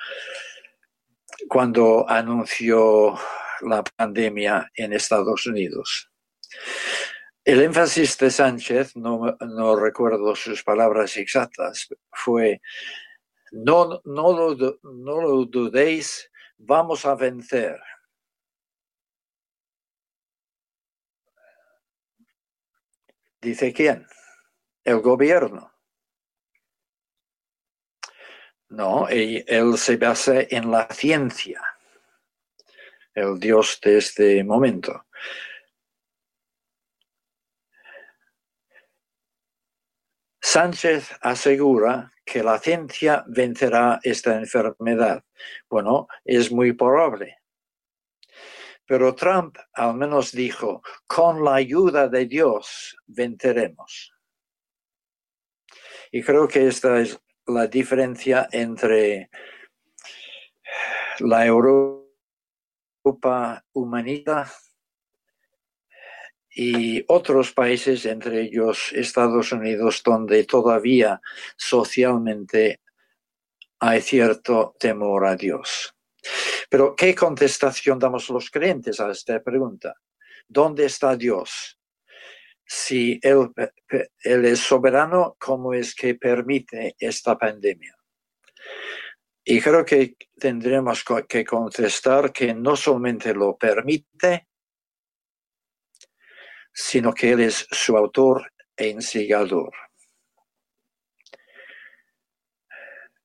cuando 1.48 2.08
anunció 2.08 3.18
la 3.62 3.82
pandemia 3.82 4.70
en 4.74 4.92
Estados 4.92 5.46
Unidos. 5.46 6.10
El 7.44 7.62
énfasis 7.62 8.18
de 8.18 8.30
Sánchez, 8.30 8.94
no, 8.96 9.76
recuerdo 9.76 10.36
sus 10.36 10.62
palabras 10.62 11.16
exactas, 11.16 11.88
fue, 12.12 12.60
no, 13.50 14.00
no, 14.04 14.32
lo, 14.32 14.78
no 14.82 15.20
lo 15.20 15.44
dudéis, 15.46 16.30
vamos 16.58 17.04
a 17.04 17.14
vencer. 17.14 17.80
Dice 23.42 23.72
quién? 23.72 24.06
El 24.84 25.00
gobierno. 25.00 25.72
No, 28.68 29.08
él 29.08 29.76
se 29.76 29.96
basa 29.96 30.42
en 30.42 30.70
la 30.70 30.86
ciencia, 30.88 31.60
el 33.14 33.40
Dios 33.40 33.80
de 33.82 33.98
este 33.98 34.44
momento. 34.44 35.06
Sánchez 40.40 41.10
asegura 41.20 42.12
que 42.24 42.44
la 42.44 42.58
ciencia 42.58 43.24
vencerá 43.26 43.98
esta 44.04 44.36
enfermedad. 44.36 45.24
Bueno, 45.68 46.06
es 46.24 46.52
muy 46.52 46.72
probable. 46.72 47.41
Pero 48.92 49.14
Trump 49.14 49.56
al 49.72 49.94
menos 49.94 50.32
dijo, 50.32 50.82
con 51.06 51.42
la 51.42 51.54
ayuda 51.54 52.08
de 52.08 52.26
Dios 52.26 52.94
venceremos. 53.06 54.12
Y 56.10 56.22
creo 56.22 56.46
que 56.46 56.66
esta 56.66 57.00
es 57.00 57.18
la 57.46 57.68
diferencia 57.68 58.50
entre 58.52 59.30
la 61.20 61.46
Europa 61.46 62.04
humanista 63.72 64.52
y 66.50 67.02
otros 67.08 67.50
países, 67.52 68.04
entre 68.04 68.42
ellos 68.42 68.92
Estados 68.92 69.52
Unidos, 69.52 70.02
donde 70.04 70.44
todavía 70.44 71.18
socialmente 71.56 72.82
hay 73.78 74.02
cierto 74.02 74.76
temor 74.78 75.24
a 75.24 75.34
Dios. 75.34 75.94
Pero, 76.72 76.96
¿qué 76.96 77.14
contestación 77.14 77.98
damos 77.98 78.30
los 78.30 78.50
creyentes 78.50 78.98
a 78.98 79.10
esta 79.10 79.42
pregunta? 79.42 79.94
¿Dónde 80.48 80.86
está 80.86 81.14
Dios? 81.14 81.78
Si 82.64 83.20
él, 83.22 83.52
es 84.22 84.58
soberano, 84.60 85.36
¿cómo 85.38 85.74
es 85.74 85.94
que 85.94 86.14
permite 86.14 86.96
esta 86.98 87.36
pandemia? 87.36 87.94
Y 89.44 89.60
creo 89.60 89.84
que 89.84 90.16
tendremos 90.38 91.04
que 91.28 91.44
contestar 91.44 92.32
que 92.32 92.54
no 92.54 92.74
solamente 92.74 93.34
lo 93.34 93.54
permite, 93.58 94.48
sino 96.72 97.12
que 97.12 97.32
Él 97.32 97.40
es 97.40 97.66
su 97.70 97.98
autor 97.98 98.50
e 98.74 98.88
instigador. 98.88 99.74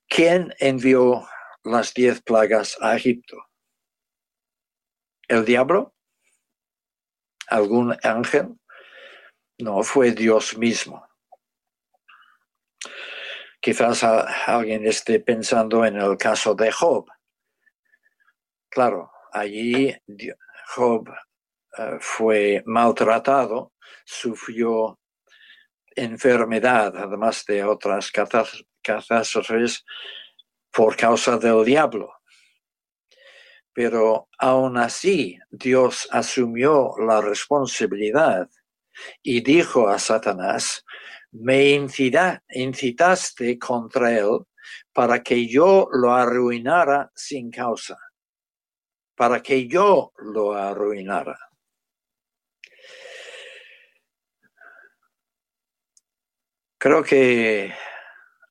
¿Quién 0.05 0.53
envió 0.60 1.25
las 1.71 1.93
diez 1.93 2.21
plagas 2.21 2.77
a 2.82 2.95
Egipto? 2.95 3.38
¿El 5.27 5.45
diablo? 5.45 5.93
¿Algún 7.47 7.97
ángel? 8.03 8.60
No, 9.60 9.84
fue 9.84 10.12
Dios 10.12 10.58
mismo. 10.58 11.08
Quizás 13.60 14.03
alguien 14.03 14.86
esté 14.86 15.19
pensando 15.19 15.84
en 15.84 15.97
el 15.97 16.17
caso 16.17 16.53
de 16.53 16.71
Job. 16.71 17.08
Claro, 18.69 19.12
allí 19.32 19.95
Job 20.75 21.10
eh, 21.77 21.97
fue 21.99 22.63
maltratado, 22.65 23.73
sufrió 24.06 24.99
enfermedad, 25.95 26.95
además 26.95 27.43
de 27.45 27.63
otras 27.63 28.12
catástrofes, 28.12 29.84
por 30.77 30.95
causa 30.95 31.39
del 31.39 31.65
diablo. 31.65 32.13
Pero 33.73 34.29
aún 34.37 34.77
así 34.77 35.39
Dios 35.49 36.07
asumió 36.11 36.93
la 36.99 37.19
responsabilidad 37.19 38.47
y 39.23 39.41
dijo 39.41 39.87
a 39.87 39.97
Satanás, 39.97 40.85
me 41.31 41.69
incitaste 41.69 43.57
contra 43.57 44.15
él 44.15 44.45
para 44.93 45.23
que 45.23 45.47
yo 45.47 45.87
lo 45.91 46.13
arruinara 46.13 47.11
sin 47.15 47.49
causa, 47.49 47.97
para 49.15 49.41
que 49.41 49.67
yo 49.67 50.11
lo 50.17 50.53
arruinara. 50.53 51.39
Creo 56.77 57.01
que 57.03 57.73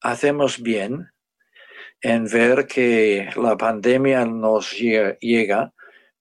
hacemos 0.00 0.60
bien 0.60 1.08
en 2.00 2.26
ver 2.26 2.66
que 2.66 3.30
la 3.36 3.56
pandemia 3.56 4.24
nos 4.24 4.72
llega 4.72 5.72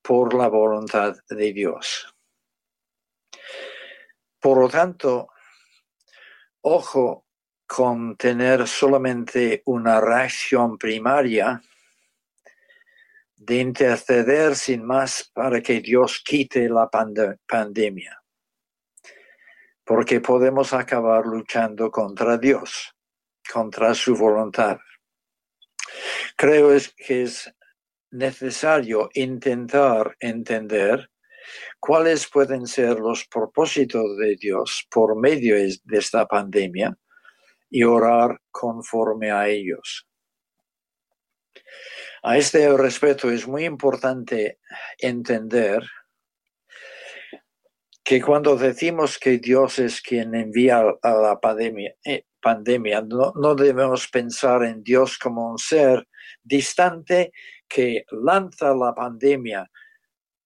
por 0.02 0.34
la 0.34 0.48
voluntad 0.48 1.16
de 1.30 1.54
Dios. 1.54 2.16
Por 4.40 4.60
lo 4.60 4.70
tanto, 4.70 5.30
ojo 6.62 7.26
con 7.68 8.16
tener 8.16 8.68
solamente 8.68 9.64
una 9.66 10.00
reacción 10.00 10.78
primaria 10.78 11.62
de 13.36 13.58
interceder 13.58 14.56
sin 14.56 14.86
más 14.86 15.30
para 15.34 15.62
que 15.62 15.82
Dios 15.82 16.22
quite 16.24 16.70
la 16.70 16.90
pandemia, 16.90 18.24
porque 19.84 20.22
podemos 20.22 20.74
acabar 20.74 21.26
luchando 21.26 21.92
contra 21.92 22.38
Dios, 22.38 22.96
contra 23.52 23.94
su 23.94 24.16
voluntad. 24.16 24.78
Creo 26.36 26.70
que 26.98 27.24
es 27.24 27.54
necesario 28.12 29.10
intentar 29.14 30.16
entender 30.20 31.10
cuáles 31.80 32.28
pueden 32.28 32.68
ser 32.68 33.00
los 33.00 33.26
propósitos 33.28 34.18
de 34.18 34.36
Dios 34.36 34.88
por 34.90 35.20
medio 35.20 35.56
de 35.56 35.98
esta 35.98 36.26
pandemia 36.26 36.98
y 37.70 37.84
orar 37.84 38.42
conforme 38.52 39.32
a 39.32 39.48
ellos. 39.48 40.08
A 42.24 42.38
este 42.38 42.76
respecto 42.76 43.30
es 43.30 43.48
muy 43.48 43.66
importante 43.66 44.60
entender 44.98 45.84
que 48.06 48.22
cuando 48.22 48.56
decimos 48.56 49.18
que 49.18 49.40
Dios 49.40 49.80
es 49.80 50.00
quien 50.00 50.36
envía 50.36 50.84
a 51.02 51.14
la 51.16 51.40
pandemia, 51.40 51.96
eh, 52.06 52.24
pandemia 52.40 53.02
no, 53.02 53.56
debemos 53.56 54.08
pensar 54.08 54.64
en 54.64 54.84
Dios 54.84 55.18
como 55.18 55.50
un 55.50 55.58
ser 55.58 56.08
distante 56.44 57.34
que 57.68 58.06
lanza 58.12 58.76
la 58.76 58.94
pandemia 58.94 59.72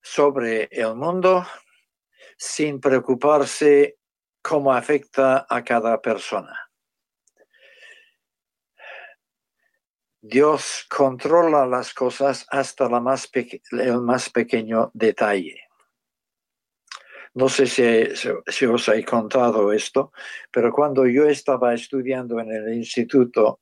sobre 0.02 0.70
el 0.72 0.96
mundo 0.96 1.46
sin 2.38 2.80
preocuparse 2.80 3.98
cómo 4.42 4.74
afecta 4.74 5.46
a 5.50 5.62
cada 5.62 6.02
persona. 6.02 6.72
Dios 10.22 10.86
controla 10.90 11.66
las 11.66 11.94
cosas 11.94 12.46
hasta 12.50 12.86
el 12.86 14.02
más 14.02 14.30
pequeño 14.30 14.92
detalle. 14.94 15.69
No 17.36 17.48
sé 17.48 17.66
si, 17.68 18.66
os 18.66 18.88
he 18.90 19.06
contado 19.06 19.72
esto, 19.72 20.12
pero 20.52 20.72
cuando 20.72 21.06
yo 21.06 21.26
estaba 21.26 21.74
estudiando 21.74 22.40
en 22.40 22.52
el 22.52 22.74
instituto, 22.74 23.60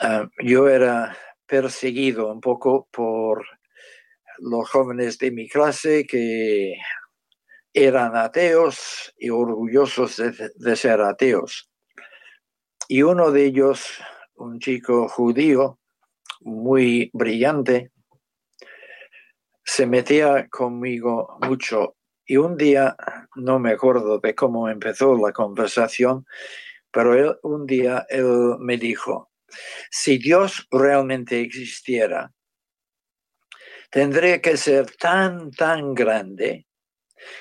ah, 0.00 0.28
yo 0.42 0.68
era 0.68 1.16
perseguido 1.46 2.32
un 2.32 2.40
poco 2.40 2.88
por 2.90 3.46
los 4.38 4.68
jóvenes 4.68 5.18
de 5.18 5.30
mi 5.30 5.48
clase 5.48 6.06
que 6.06 6.74
eran 7.72 8.16
ateos 8.16 9.12
y 9.18 9.30
orgullosos 9.30 10.16
de, 10.56 10.76
ser 10.76 11.00
ateos. 11.00 11.70
Y 12.88 13.02
uno 13.02 13.30
de 13.30 13.46
ellos, 13.46 13.98
un 14.36 14.60
chico 14.60 15.08
judío 15.08 15.80
muy 16.40 17.10
brillante, 17.12 17.90
se 19.64 19.86
metía 19.86 20.48
conmigo 20.48 21.38
mucho. 21.40 21.96
Y 22.26 22.36
un 22.36 22.56
día, 22.56 22.96
no 23.34 23.58
me 23.58 23.72
acuerdo 23.72 24.18
de 24.18 24.34
cómo 24.34 24.68
empezó 24.68 25.14
la 25.16 25.32
conversación, 25.32 26.26
pero 26.90 27.38
un 27.42 27.66
día 27.66 28.06
él 28.08 28.56
me 28.60 28.78
dijo, 28.78 29.30
si 29.90 30.18
Dios 30.18 30.66
realmente 30.70 31.40
existiera, 31.40 32.32
tendría 33.90 34.40
que 34.40 34.56
ser 34.56 34.90
tan, 34.96 35.50
tan 35.50 35.94
grande 35.94 36.66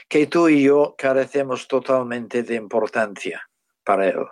que 0.08 0.28
tú 0.28 0.50
y 0.50 0.63
yo 0.63 0.96
carecemos 0.98 1.67
totalmente 1.67 2.43
de 2.43 2.56
importancia 2.56 3.50
para 3.84 4.08
él. 4.08 4.26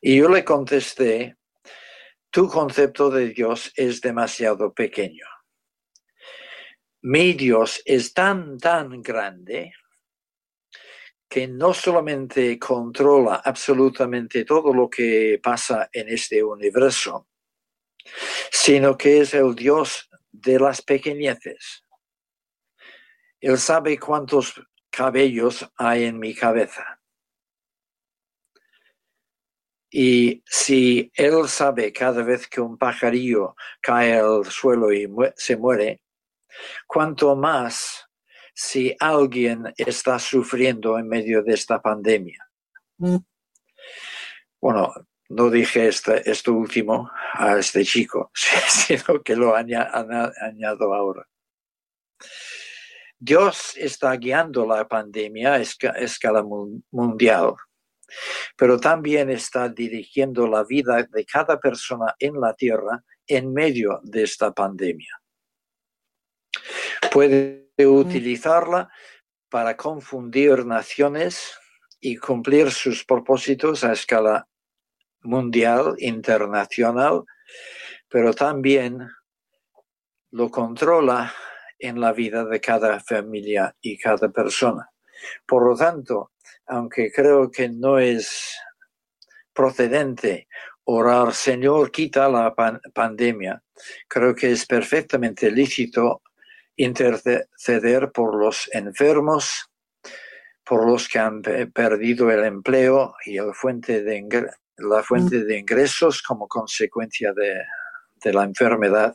Y 0.00 0.18
yo 0.18 0.28
le 0.28 0.44
contesté, 0.44 1.36
tu 2.30 2.48
concepto 2.48 3.10
de 3.10 3.28
Dios 3.28 3.72
es 3.76 4.00
demasiado 4.00 4.72
pequeño. 4.72 5.26
Mi 7.02 7.32
Dios 7.32 7.80
es 7.86 8.12
tan, 8.12 8.58
tan 8.58 9.00
grande 9.02 9.72
que 11.28 11.48
no 11.48 11.72
solamente 11.72 12.58
controla 12.58 13.36
absolutamente 13.36 14.44
todo 14.44 14.74
lo 14.74 14.90
que 14.90 15.40
pasa 15.42 15.88
en 15.92 16.08
este 16.08 16.42
universo, 16.42 17.28
sino 18.50 18.98
que 18.98 19.20
es 19.20 19.32
el 19.32 19.54
Dios 19.54 20.10
de 20.30 20.58
las 20.58 20.82
pequeñeces. 20.82 21.84
Él 23.40 23.56
sabe 23.56 23.98
cuántos 23.98 24.60
cabellos 24.90 25.66
hay 25.76 26.04
en 26.04 26.18
mi 26.18 26.34
cabeza. 26.34 27.00
Y 29.90 30.42
si 30.46 31.10
Él 31.14 31.48
sabe 31.48 31.92
cada 31.92 32.22
vez 32.22 32.46
que 32.46 32.60
un 32.60 32.76
pajarillo 32.76 33.56
cae 33.80 34.18
al 34.18 34.44
suelo 34.44 34.92
y 34.92 35.08
se 35.36 35.56
muere, 35.56 36.02
cuanto 36.86 37.36
más 37.36 38.06
si 38.54 38.94
alguien 38.98 39.72
está 39.76 40.18
sufriendo 40.18 40.98
en 40.98 41.08
medio 41.08 41.42
de 41.42 41.54
esta 41.54 41.80
pandemia. 41.80 42.46
Mm. 42.98 43.16
Bueno, 44.60 44.92
no 45.30 45.48
dije 45.48 45.88
este, 45.88 46.28
esto 46.30 46.52
último 46.52 47.10
a 47.34 47.56
este 47.56 47.84
chico, 47.84 48.30
sino 48.34 49.22
que 49.22 49.36
lo 49.36 49.54
añado 49.54 50.94
ahora. 50.94 51.26
Dios 53.18 53.76
está 53.76 54.16
guiando 54.16 54.66
la 54.66 54.88
pandemia 54.88 55.54
a 55.54 55.58
escala 55.60 56.42
mundial, 56.90 57.54
pero 58.56 58.80
también 58.80 59.30
está 59.30 59.68
dirigiendo 59.68 60.46
la 60.46 60.64
vida 60.64 61.02
de 61.02 61.24
cada 61.24 61.60
persona 61.60 62.14
en 62.18 62.40
la 62.40 62.54
tierra 62.54 63.04
en 63.26 63.52
medio 63.52 64.00
de 64.02 64.22
esta 64.24 64.52
pandemia. 64.52 65.19
Puede 67.10 67.70
utilizarla 67.78 68.88
para 69.48 69.76
confundir 69.76 70.64
naciones 70.64 71.58
y 72.00 72.16
cumplir 72.16 72.70
sus 72.70 73.04
propósitos 73.04 73.84
a 73.84 73.92
escala 73.92 74.46
mundial, 75.22 75.94
internacional, 75.98 77.24
pero 78.08 78.32
también 78.32 79.08
lo 80.30 80.50
controla 80.50 81.34
en 81.78 82.00
la 82.00 82.12
vida 82.12 82.44
de 82.44 82.60
cada 82.60 83.00
familia 83.00 83.74
y 83.80 83.98
cada 83.98 84.28
persona. 84.28 84.88
Por 85.46 85.66
lo 85.66 85.76
tanto, 85.76 86.32
aunque 86.66 87.10
creo 87.10 87.50
que 87.50 87.68
no 87.68 87.98
es 87.98 88.56
procedente 89.52 90.48
orar, 90.84 91.34
Señor, 91.34 91.90
quita 91.90 92.28
la 92.28 92.54
pandemia, 92.94 93.62
creo 94.08 94.34
que 94.34 94.52
es 94.52 94.66
perfectamente 94.66 95.50
lícito 95.50 96.22
interceder 96.82 98.10
por 98.10 98.34
los 98.34 98.70
enfermos, 98.72 99.70
por 100.64 100.86
los 100.86 101.08
que 101.08 101.18
han 101.18 101.42
perdido 101.42 102.30
el 102.30 102.44
empleo 102.44 103.14
y 103.26 103.36
el 103.36 103.52
fuente 103.52 104.02
de 104.02 104.48
la 104.78 105.02
fuente 105.02 105.44
de 105.44 105.58
ingresos 105.58 106.22
como 106.22 106.48
consecuencia 106.48 107.34
de, 107.34 108.32
la 108.32 108.44
enfermedad 108.44 109.14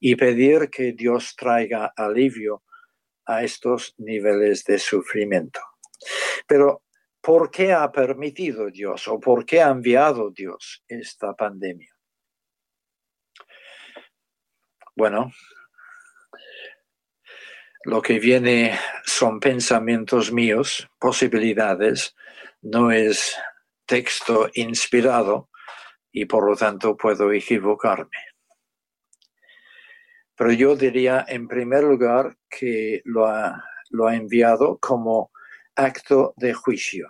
y 0.00 0.16
pedir 0.16 0.70
que 0.70 0.92
Dios 0.92 1.34
traiga 1.36 1.92
alivio 1.94 2.62
a 3.26 3.42
estos 3.42 3.94
niveles 3.98 4.64
de 4.64 4.78
sufrimiento. 4.78 5.60
Pero, 6.46 6.82
¿por 7.20 7.50
qué 7.50 7.72
ha 7.72 7.90
permitido 7.92 8.70
Dios 8.70 9.06
o 9.08 9.20
por 9.20 9.44
qué 9.44 9.60
ha 9.60 9.68
enviado 9.68 10.30
Dios 10.30 10.82
esta 10.88 11.34
pandemia? 11.34 11.90
Bueno, 14.96 15.30
lo 17.84 18.00
que 18.00 18.18
viene 18.18 18.78
son 19.04 19.40
pensamientos 19.40 20.32
míos, 20.32 20.88
posibilidades, 20.98 22.14
no 22.62 22.90
es 22.90 23.36
texto 23.86 24.48
inspirado 24.54 25.50
y 26.10 26.24
por 26.24 26.48
lo 26.48 26.56
tanto 26.56 26.96
puedo 26.96 27.30
equivocarme. 27.32 28.18
Pero 30.36 30.52
yo 30.52 30.74
diría 30.74 31.24
en 31.28 31.46
primer 31.46 31.84
lugar 31.84 32.36
que 32.48 33.02
lo 33.04 33.26
ha, 33.26 33.62
lo 33.90 34.10
enviado 34.10 34.78
como 34.78 35.30
acto 35.76 36.32
de 36.36 36.54
juicio. 36.54 37.08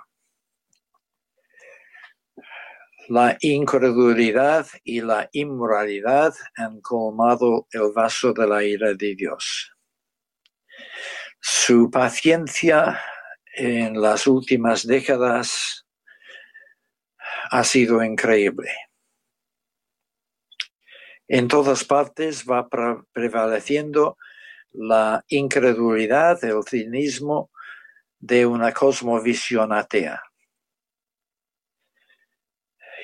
La 3.08 3.36
incredulidad 3.40 4.66
y 4.82 5.02
la 5.02 5.28
inmoralidad 5.32 6.34
han 6.56 6.80
colmado 6.80 7.68
el 7.70 7.92
vaso 7.94 8.32
de 8.32 8.46
la 8.46 8.64
ira 8.64 8.94
de 8.94 9.14
Dios. 9.14 9.73
Su 11.40 11.90
paciencia 11.90 13.00
en 13.56 14.00
las 14.00 14.26
últimas 14.26 14.86
décadas 14.86 15.86
ha 17.50 17.64
sido 17.64 18.02
increíble. 18.02 18.70
En 21.28 21.48
todas 21.48 21.84
partes 21.84 22.44
va 22.44 22.68
prevaleciendo 23.12 24.16
la 24.72 25.24
incredulidad, 25.28 26.42
el 26.44 26.62
cinismo 26.64 27.50
de 28.18 28.44
una 28.44 28.72
cosmovisión 28.72 29.72
atea. 29.72 30.22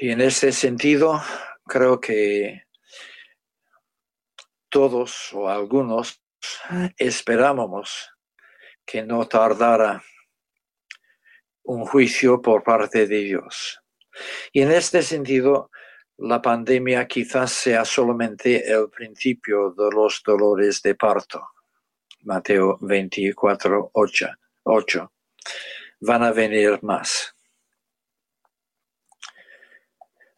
Y 0.01 0.11
en 0.11 0.21
ese 0.21 0.53
sentido, 0.53 1.21
creo 1.67 2.01
que 2.01 2.65
todos 4.71 5.33
o 5.33 5.49
algunos 5.49 6.23
esperábamos 6.97 8.11
que 8.85 9.03
no 9.03 9.27
tardara 9.27 10.03
un 11.65 11.85
juicio 11.85 12.41
por 12.41 12.63
parte 12.63 13.07
de 13.07 13.19
Dios. 13.21 13.81
Y 14.53 14.63
en 14.63 14.73
este 14.73 15.03
sentido, 15.03 15.71
la 16.19 16.43
pandemia 16.43 17.07
quizás 17.07 17.53
sea 17.53 17.85
solamente 17.85 18.71
el 18.71 18.91
principio 18.91 19.71
de 19.71 19.91
los 19.95 20.23
dolores 20.25 20.83
de 20.83 20.95
parto. 20.95 21.47
Mateo 22.23 22.77
24, 22.81 23.91
8. 23.93 25.13
Van 26.01 26.23
a 26.23 26.33
venir 26.33 26.79
más. 26.83 27.35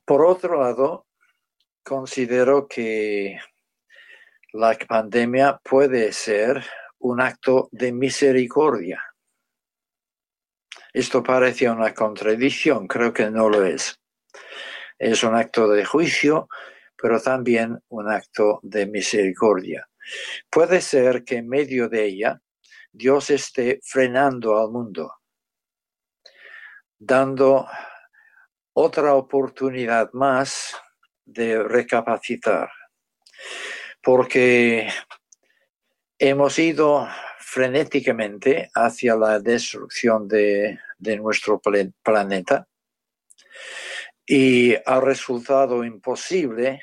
Por 0.04 0.24
otro 0.24 0.60
lado, 0.60 1.06
considero 1.82 2.68
que 2.68 3.38
la 4.52 4.76
pandemia 4.86 5.58
puede 5.64 6.12
ser 6.12 6.64
un 6.98 7.20
acto 7.20 7.68
de 7.72 7.92
misericordia. 7.92 9.02
Esto 10.92 11.22
parece 11.22 11.70
una 11.70 11.94
contradicción, 11.94 12.86
creo 12.86 13.12
que 13.14 13.30
no 13.30 13.48
lo 13.48 13.64
es. 13.64 13.98
Es 14.98 15.24
un 15.24 15.34
acto 15.34 15.68
de 15.68 15.86
juicio, 15.86 16.48
pero 16.96 17.20
también 17.20 17.82
un 17.88 18.10
acto 18.10 18.60
de 18.62 18.86
misericordia. 18.86 19.88
Puede 20.50 20.82
ser 20.82 21.24
que 21.24 21.36
en 21.36 21.48
medio 21.48 21.88
de 21.88 22.04
ella 22.04 22.40
Dios 22.92 23.30
esté 23.30 23.80
frenando 23.82 24.58
al 24.60 24.70
mundo, 24.70 25.14
dando 26.98 27.66
otra 28.74 29.14
oportunidad 29.14 30.10
más 30.12 30.76
de 31.24 31.62
recapacitar, 31.62 32.70
porque 34.02 34.88
hemos 36.18 36.58
ido 36.58 37.08
frenéticamente 37.38 38.70
hacia 38.74 39.14
la 39.14 39.38
destrucción 39.38 40.26
de, 40.26 40.78
nuestro 41.20 41.60
planeta 42.02 42.66
y 44.24 44.74
ha 44.74 45.00
resultado 45.00 45.84
imposible 45.84 46.80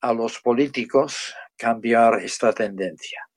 a 0.00 0.12
los 0.12 0.38
políticos 0.38 1.34
cambiar 1.56 2.20
esta 2.20 2.52
tendencia. 2.52 3.28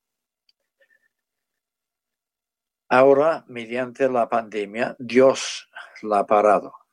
Ahora, 2.88 3.44
mediante 3.48 4.08
la 4.08 4.30
pandemia, 4.30 4.96
Dios 5.00 5.68
la 6.04 6.20
ha 6.20 6.26
parado. 6.26 6.85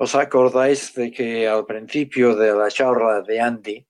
¿Os 0.00 0.14
acordáis 0.14 0.94
de 0.94 1.10
que 1.10 1.48
al 1.48 1.66
principio 1.66 2.36
de 2.36 2.52
la 2.54 2.68
charla 2.70 3.20
de 3.20 3.40
Andy, 3.40 3.84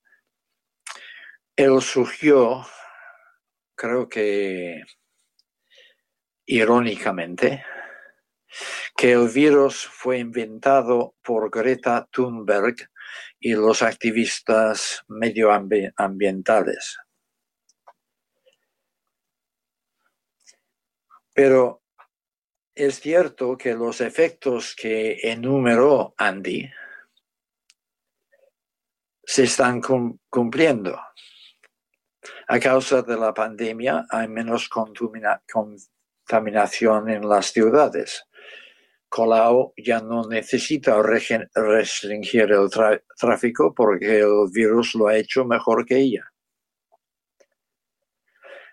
él 1.54 1.82
surgió, 1.82 2.66
creo 3.74 4.08
que 4.08 4.82
irónicamente, 6.46 7.62
que 8.96 9.12
el 9.12 9.28
virus 9.28 9.86
fue 9.86 10.18
inventado 10.18 11.14
por 11.22 11.50
Greta 11.50 12.08
Thunberg 12.10 12.88
y 13.38 13.52
los 13.52 13.82
activistas 13.82 15.04
medioambientales. 15.08 16.96
Pero 21.34 21.82
es 22.78 23.00
cierto 23.00 23.58
que 23.58 23.74
los 23.74 24.00
efectos 24.00 24.74
que 24.76 25.18
enumeró 25.22 26.14
Andy 26.16 26.70
se 29.24 29.42
están 29.44 29.80
cumpliendo. 30.30 30.98
A 32.46 32.60
causa 32.60 33.02
de 33.02 33.16
la 33.16 33.34
pandemia 33.34 34.06
hay 34.08 34.28
menos 34.28 34.68
contaminación 34.68 37.10
en 37.10 37.28
las 37.28 37.52
ciudades. 37.52 38.22
Colau 39.08 39.72
ya 39.76 40.00
no 40.00 40.28
necesita 40.28 41.02
restringir 41.02 42.52
el 42.52 42.70
tráfico 43.18 43.74
porque 43.74 44.20
el 44.20 44.46
virus 44.52 44.94
lo 44.94 45.08
ha 45.08 45.16
hecho 45.16 45.44
mejor 45.44 45.84
que 45.84 45.96
ella 45.96 46.30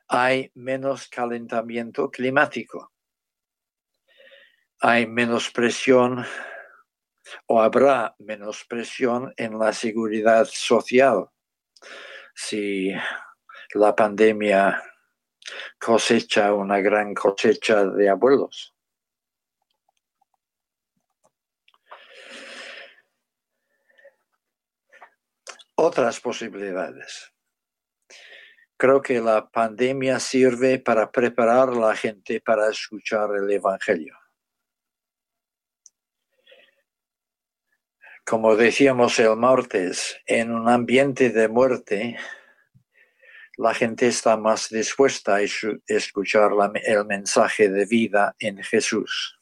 hay 0.08 0.52
menos 0.54 1.08
calentamiento 1.08 2.12
climático, 2.12 2.91
hay 4.88 5.08
menos 5.08 5.50
presión 5.50 6.24
o 7.48 7.60
habrá 7.60 8.15
menos 8.19 8.63
presión 8.65 9.34
en 9.36 9.58
la 9.58 9.74
seguridad 9.74 10.45
social 10.45 11.28
si 12.36 12.93
la 13.74 13.95
pandemia 13.95 14.84
cosecha 15.80 16.54
una 16.54 16.82
gran 16.82 17.15
cosecha 17.15 17.84
de 17.84 18.10
abuelos. 18.10 18.76
Otras 25.74 26.19
posibilidades. 26.19 27.34
Creo 28.78 29.02
que 29.02 29.19
la 29.19 29.50
pandemia 29.50 30.19
sirve 30.19 30.78
para 30.78 31.12
preparar 31.12 31.69
a 31.69 31.88
la 31.88 31.95
gente 31.95 32.39
para 32.39 32.69
escuchar 32.69 33.32
el 33.36 33.50
Evangelio. 33.50 34.15
Como 38.28 38.56
decíamos 38.56 39.20
el 39.20 39.36
martes, 39.36 40.18
en 40.26 40.52
un 40.52 40.68
ambiente 40.68 41.30
de 41.30 41.48
muerte, 41.48 42.18
la 43.56 43.72
gente 43.76 44.08
está 44.08 44.36
más 44.36 44.70
dispuesta 44.70 45.36
a 45.36 45.42
escuchar 45.42 46.50
el 46.84 47.06
mensaje 47.06 47.70
de 47.70 47.86
vida 47.86 48.36
en 48.40 48.64
Jesús. 48.64 49.40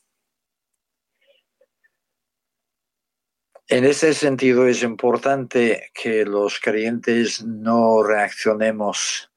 En 3.70 3.86
ese 3.86 4.14
sentido 4.14 4.68
es 4.68 4.84
importante 4.84 5.90
que 5.94 6.26
los 6.26 6.60
creyentes 6.60 7.42
no 7.42 8.04
reaccionemos 8.04 9.32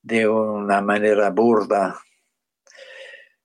de 0.00 0.28
una 0.28 0.80
manera 0.80 1.30
burda, 1.30 1.98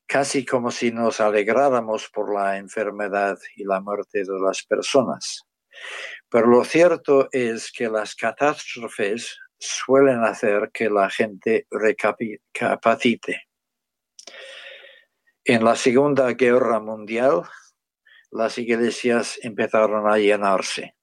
casi 0.06 0.46
como 0.46 0.70
si 0.70 0.92
nos 0.92 1.20
alegráramos 1.20 2.10
por 2.10 2.32
la 2.32 2.58
enfermedad 2.58 3.40
y 3.56 3.64
la 3.64 3.82
muerte 3.82 4.20
de 4.20 4.40
las 4.40 4.62
personas. 4.64 5.47
Pero 6.30 6.48
lo 6.48 6.64
cierto 6.64 7.30
es 7.32 7.72
que 7.72 7.88
las 7.90 8.16
catástrofes 8.16 9.38
suelen 9.58 10.24
hacer 10.24 10.70
que 10.74 10.90
la 10.90 11.10
gente 11.10 11.68
recapacite. 11.72 13.44
En 15.44 15.64
la 15.64 15.76
Segunda 15.76 16.34
Guerra 16.34 16.80
Mundial, 16.80 17.44
las 18.32 18.58
iglesias 18.58 19.40
empezaron 19.42 20.10
a 20.10 20.18
llenarse, 20.18 20.96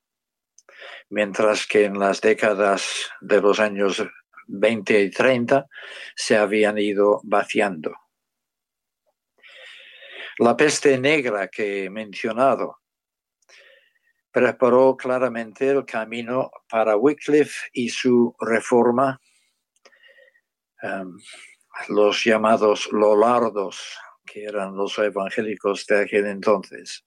mientras 1.09 1.67
que 1.67 1.85
en 1.85 1.99
las 1.99 2.21
décadas 2.21 3.11
de 3.23 3.41
los 3.41 3.59
años 3.59 4.05
20 4.47 5.01
y 5.01 5.11
30 5.11 5.67
se 6.15 6.37
habían 6.37 6.77
ido 6.79 7.21
vaciando. 7.25 7.95
La 10.39 10.57
peste 10.57 10.99
negra 10.99 11.49
que 11.49 11.85
he 11.85 11.91
mencionado 11.91 12.81
preparó 14.35 14.97
claramente 14.97 15.70
el 15.70 15.87
camino 15.87 16.51
para 16.68 16.97
Wycliffe 16.97 17.70
y 17.73 17.88
su 17.88 18.35
reforma, 18.40 19.20
em, 20.83 21.16
los 21.88 22.23
llamados 22.25 22.92
Lolardos, 22.92 23.97
que 24.27 24.44
eran 24.44 24.77
los 24.77 24.99
evangélicos 24.99 25.87
de 25.87 26.03
aquel 26.03 26.27
entonces 26.27 27.05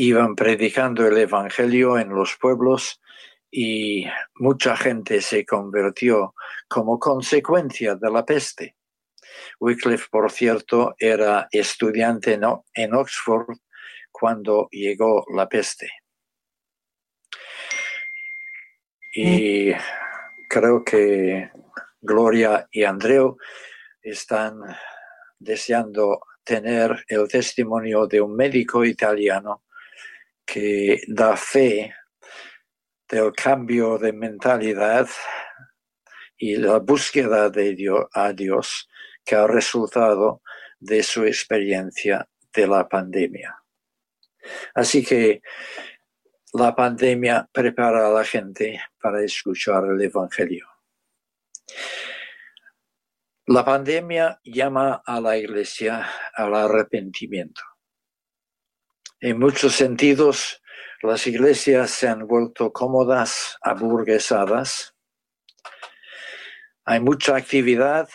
iban 0.00 0.36
predicando 0.36 1.08
el 1.08 1.18
Evangelio 1.18 1.98
en 1.98 2.10
los 2.10 2.36
pueblos 2.36 3.00
y 3.50 4.06
mucha 4.36 4.76
gente 4.76 5.20
se 5.20 5.44
convirtió 5.44 6.34
como 6.68 7.00
consecuencia 7.00 7.96
de 7.96 8.10
la 8.10 8.24
peste. 8.24 8.76
Wycliffe, 9.58 10.06
por 10.08 10.30
cierto, 10.30 10.94
era 10.98 11.48
estudiante 11.50 12.38
en 12.74 12.94
Oxford 12.94 13.56
cuando 14.18 14.68
llegó 14.70 15.24
la 15.34 15.48
peste. 15.48 15.88
Y 19.14 19.72
creo 20.48 20.84
que 20.84 21.50
Gloria 22.00 22.68
y 22.70 22.84
Andreu 22.84 23.36
están 24.02 24.60
deseando 25.38 26.20
tener 26.44 27.04
el 27.08 27.28
testimonio 27.28 28.06
de 28.06 28.20
un 28.20 28.34
médico 28.34 28.84
italiano 28.84 29.64
que 30.44 31.02
da 31.08 31.36
fe 31.36 31.94
del 33.08 33.32
cambio 33.32 33.98
de 33.98 34.12
mentalidad 34.12 35.08
y 36.36 36.56
la 36.56 36.78
búsqueda 36.78 37.50
de 37.50 37.74
Dios, 37.74 38.06
a 38.12 38.32
Dios 38.32 38.88
que 39.24 39.34
ha 39.34 39.46
resultado 39.46 40.42
de 40.78 41.02
su 41.02 41.24
experiencia 41.24 42.28
de 42.54 42.66
la 42.66 42.88
pandemia. 42.88 43.56
Así 44.74 45.04
que 45.04 45.42
la 46.54 46.74
pandemia 46.74 47.48
prepara 47.52 48.06
a 48.06 48.10
la 48.10 48.24
gente 48.24 48.80
para 49.00 49.22
escuchar 49.22 49.84
el 49.84 50.00
Evangelio. 50.00 50.66
La 53.46 53.64
pandemia 53.64 54.40
llama 54.44 55.02
a 55.06 55.20
la 55.20 55.36
iglesia 55.36 56.06
al 56.34 56.54
arrepentimiento. 56.54 57.62
En 59.20 59.38
muchos 59.38 59.74
sentidos, 59.74 60.62
las 61.02 61.26
iglesias 61.26 61.90
se 61.90 62.08
han 62.08 62.26
vuelto 62.26 62.72
cómodas, 62.72 63.56
aburguesadas. 63.62 64.94
Hay 66.84 67.00
mucha 67.00 67.36
actividad, 67.36 68.08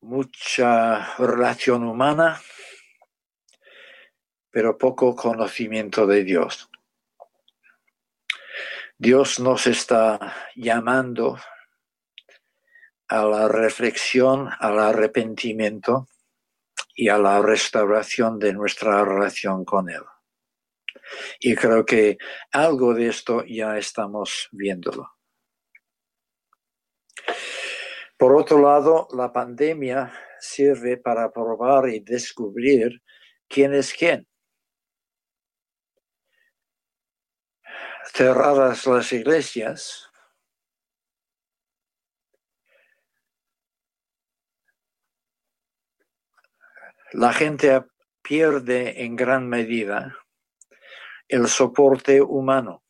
mucha 0.00 1.16
relación 1.16 1.84
humana, 1.84 2.40
pero 4.50 4.78
poco 4.78 5.14
conocimiento 5.14 6.06
de 6.06 6.24
Dios. 6.24 6.70
Dios 8.96 9.38
nos 9.38 9.66
está 9.66 10.34
llamando 10.56 11.38
a 13.08 13.24
la 13.24 13.48
reflexión, 13.48 14.48
al 14.58 14.78
arrepentimiento 14.78 16.08
y 16.94 17.08
a 17.08 17.18
la 17.18 17.40
restauración 17.40 18.38
de 18.38 18.52
nuestra 18.52 19.04
relación 19.04 19.64
con 19.64 19.88
Él. 19.88 20.02
Y 21.40 21.54
creo 21.54 21.84
que 21.84 22.18
algo 22.52 22.92
de 22.92 23.08
esto 23.08 23.44
ya 23.46 23.78
estamos 23.78 24.48
viéndolo. 24.52 25.08
Por 28.18 28.34
otro 28.34 28.60
lado, 28.60 29.06
la 29.12 29.32
pandemia 29.32 30.12
sirve 30.40 30.96
para 30.96 31.30
probar 31.30 31.88
y 31.88 32.00
descubrir 32.00 33.00
quién 33.48 33.74
es 33.74 33.94
quién. 33.94 34.26
Cerradas 38.12 38.86
las 38.86 39.12
iglesias, 39.12 40.10
la 47.12 47.32
gente 47.32 47.84
pierde 48.22 49.04
en 49.04 49.16
gran 49.16 49.48
medida 49.48 50.16
el 51.28 51.46
soporte 51.46 52.20
humano. 52.20 52.82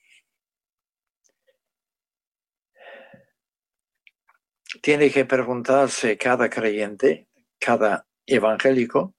tiene 4.83 5.11
que 5.11 5.24
preguntarse 5.24 6.16
cada 6.16 6.48
creyente, 6.48 7.28
cada 7.59 8.07
evangélico, 8.26 9.14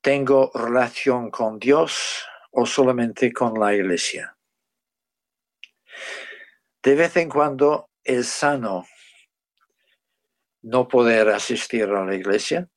¿tengo 0.00 0.50
relación 0.54 1.30
con 1.30 1.58
Dios 1.58 2.26
o 2.50 2.66
solamente 2.66 3.32
con 3.32 3.58
la 3.58 3.74
iglesia? 3.74 4.36
De 6.82 6.96
vez 6.96 7.16
en 7.16 7.28
cuando 7.28 7.90
es 8.02 8.26
sano 8.28 8.86
no 10.62 10.88
poder 10.88 11.28
asistir 11.28 11.84
a 11.84 12.04
la 12.04 12.14
iglesia, 12.14 12.68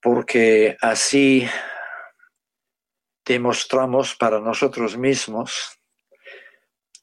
porque 0.00 0.78
así 0.80 1.46
demostramos 3.26 4.14
para 4.14 4.40
nosotros 4.40 4.96
mismos 4.96 5.78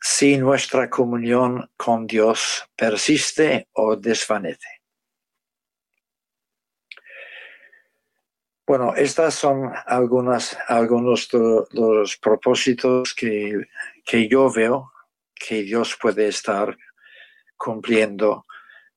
si 0.01 0.37
nuestra 0.37 0.89
comunión 0.89 1.69
con 1.77 2.07
Dios 2.07 2.67
persiste 2.75 3.67
o 3.73 3.95
desvanece. 3.95 4.76
Bueno, 8.67 8.93
estas 8.95 9.33
son 9.33 9.71
algunas, 9.85 10.57
algunos 10.67 11.29
de 11.29 11.63
los 11.71 12.17
propósitos 12.17 13.13
que, 13.13 13.65
que 14.03 14.27
yo 14.27 14.51
veo 14.51 14.91
que 15.33 15.63
Dios 15.63 15.97
puede 15.97 16.27
estar 16.27 16.77
cumpliendo 17.55 18.45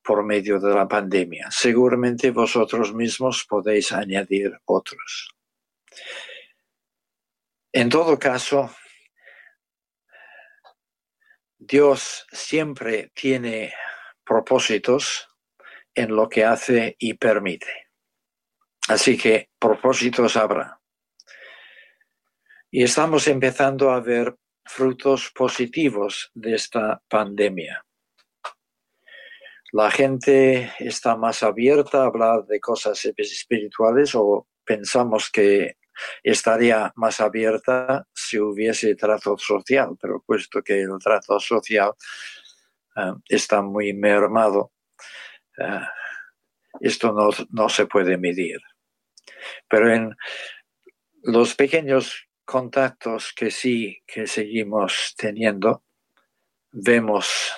por 0.03 0.25
medio 0.25 0.59
de 0.59 0.73
la 0.73 0.89
pandemia. 0.89 1.47
Seguramente 1.51 2.31
vosotros 2.31 2.93
mismos 2.93 3.45
podéis 3.47 3.93
añadir 3.93 4.59
otros. 4.65 5.33
En 7.71 7.87
todo 7.87 8.19
caso, 8.19 8.75
Dios 11.57 12.27
siempre 12.29 13.09
tiene 13.13 13.73
propósitos 14.25 15.29
en 15.95 16.13
lo 16.13 16.27
que 16.27 16.43
hace 16.43 16.97
y 16.99 17.13
permite. 17.13 17.90
Así 18.87 19.17
que 19.17 19.49
propósitos 19.59 20.35
habrá. 20.35 20.79
Y 22.69 22.83
estamos 22.83 23.27
empezando 23.27 23.91
a 23.91 23.99
ver 23.99 24.35
frutos 24.65 25.31
positivos 25.35 26.31
de 26.33 26.55
esta 26.55 27.01
pandemia. 27.07 27.85
La 29.73 29.89
gente 29.89 30.71
está 30.79 31.15
más 31.15 31.43
abierta 31.43 32.03
a 32.03 32.05
hablar 32.07 32.45
de 32.45 32.59
cosas 32.59 33.03
espirituales 33.05 34.15
o 34.15 34.47
pensamos 34.65 35.29
que 35.29 35.77
estaría 36.23 36.91
más 36.95 37.21
abierta 37.21 38.07
si 38.13 38.39
hubiese 38.39 38.95
trato 38.95 39.37
social, 39.37 39.97
pero 40.01 40.23
puesto 40.25 40.61
que 40.61 40.81
el 40.81 40.97
trato 41.01 41.39
social 41.39 41.93
eh, 42.95 43.13
está 43.29 43.61
muy 43.61 43.93
mermado, 43.93 44.71
eh, 45.57 45.81
esto 46.79 47.11
no, 47.11 47.29
no 47.51 47.69
se 47.69 47.85
puede 47.85 48.17
medir. 48.17 48.59
Pero 49.67 49.93
en 49.93 50.15
los 51.23 51.55
pequeños 51.55 52.27
contactos 52.45 53.33
que 53.33 53.51
sí 53.51 54.03
que 54.05 54.27
seguimos 54.27 55.15
teniendo, 55.17 55.83
vemos 56.71 57.51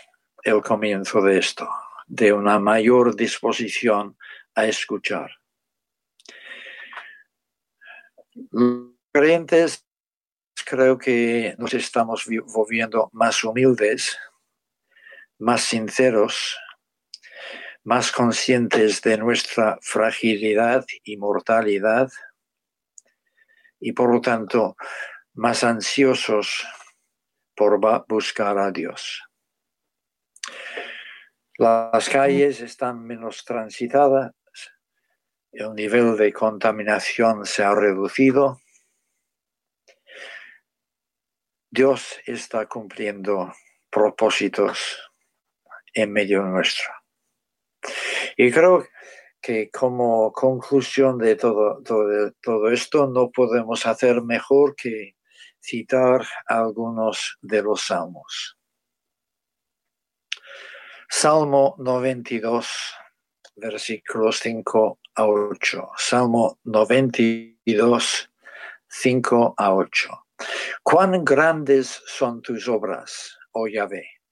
el 0.44 0.62
comienzo 0.62 1.22
de 1.22 1.38
esto, 1.38 1.70
de 2.08 2.34
una 2.34 2.60
mayor 2.60 3.16
disposición 3.16 4.18
a 4.56 4.66
escuchar. 4.66 5.32
Los 8.52 8.92
creyentes 9.12 9.86
creo 10.66 10.98
que 10.98 11.56
nos 11.58 11.74
estamos 11.74 12.26
volviendo 12.54 13.10
más 13.14 13.44
humildes, 13.44 14.18
más 15.40 15.62
sinceros, 15.62 16.58
más 17.84 18.12
conscientes 18.12 19.02
de 19.02 19.18
nuestra 19.18 19.78
fragilidad 19.82 20.86
y 21.04 21.18
mortalidad 21.18 22.10
y 23.80 23.92
por 23.92 24.14
lo 24.14 24.22
tanto 24.22 24.78
más 25.34 25.64
ansiosos 25.64 26.66
por 27.56 27.80
buscar 28.08 28.58
a 28.58 28.72
Dios. 28.72 29.22
Las 31.58 32.10
calles 32.10 32.62
están 32.62 33.04
menos 33.04 33.44
transitadas, 33.44 34.32
el 35.52 35.74
nivel 35.76 36.18
de 36.18 36.34
contaminación 36.34 37.46
se 37.46 37.64
ha 37.64 37.76
reducido. 37.76 38.60
Dios 41.70 42.20
está 42.26 42.66
cumpliendo 42.68 43.54
propósitos 43.92 45.12
en 45.94 46.12
medio 46.12 46.42
nuestro. 46.44 47.03
Y 48.38 48.52
creo 48.52 48.86
que 49.42 49.70
como 49.70 50.32
conclusión 50.32 51.18
de 51.18 51.36
todo, 51.36 51.82
todo, 51.84 52.32
todo 52.42 52.70
esto 52.70 53.08
no 53.08 53.30
podemos 53.30 53.86
hacer 53.86 54.22
mejor 54.22 54.76
que 54.76 55.16
citar 55.62 56.26
algunos 56.48 57.38
de 57.42 57.62
los 57.62 57.82
salmos. 57.82 58.58
Salmo 61.10 61.76
92, 61.78 62.68
versículos 63.56 64.40
5 64.40 65.00
a 65.16 65.28
8. 65.28 65.92
Salmo 65.96 66.60
92, 66.64 68.30
5 68.88 69.54
a 69.58 69.74
8. 69.76 70.26
Cuán 70.82 71.24
grandes 71.24 72.02
son 72.08 72.42
tus 72.42 72.68
obras, 72.68 73.38
oh 73.52 73.68
Yahvé. 73.68 74.23